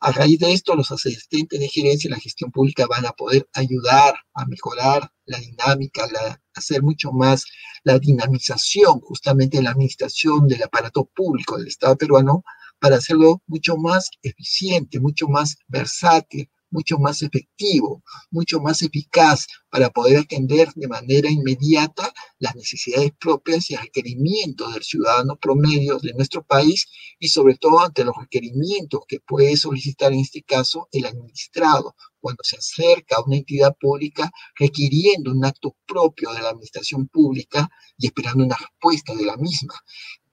[0.01, 3.49] A raíz de esto, los asistentes de gerencia y la gestión pública van a poder
[3.55, 7.45] ayudar a mejorar la dinámica, la, hacer mucho más
[7.85, 12.45] la dinamización justamente de la administración del aparato público del Estado peruano
[12.79, 19.91] para hacerlo mucho más eficiente, mucho más versátil, mucho más efectivo, mucho más eficaz para
[19.91, 26.43] poder atender de manera inmediata las necesidades propias y requerimientos del ciudadano promedio de nuestro
[26.43, 26.87] país
[27.19, 32.43] y sobre todo ante los requerimientos que puede solicitar en este caso el administrado cuando
[32.43, 37.69] se acerca a una entidad pública requiriendo un acto propio de la administración pública
[37.99, 39.75] y esperando una respuesta de la misma.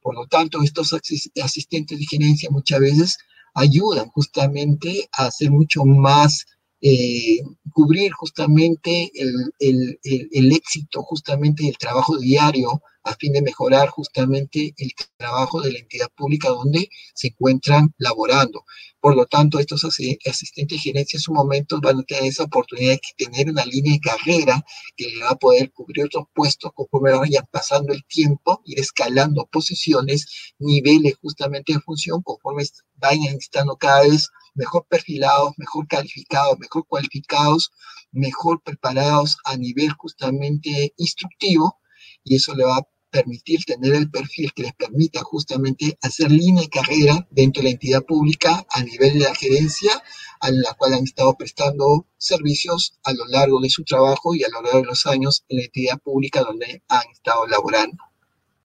[0.02, 0.94] Por lo tanto, estos
[1.42, 3.18] asistentes de gerencia muchas veces
[3.54, 6.46] ayudan justamente a hacer mucho más
[6.86, 7.40] eh,
[7.72, 14.92] cubrir justamente el, el, éxito justamente del trabajo diario a fin de mejorar justamente el
[15.16, 18.66] trabajo de la entidad pública donde se encuentran laborando.
[19.00, 22.96] Por lo tanto, estos asistentes de gerencia en su momento van a tener esa oportunidad
[22.96, 24.62] de tener una línea de carrera
[24.98, 29.48] que le va a poder cubrir otros puestos conforme vayan pasando el tiempo, ir escalando
[29.50, 32.64] posiciones, niveles justamente de función conforme
[32.96, 37.72] vayan estando cada vez mejor perfilados, mejor calificados, mejor cualificados,
[38.12, 41.80] mejor preparados a nivel justamente instructivo
[42.24, 46.64] y eso le va a permitir tener el perfil que les permita justamente hacer línea
[46.64, 49.92] de carrera dentro de la entidad pública a nivel de la gerencia
[50.40, 54.50] a la cual han estado prestando servicios a lo largo de su trabajo y a
[54.50, 58.04] lo largo de los años en la entidad pública donde han estado laborando.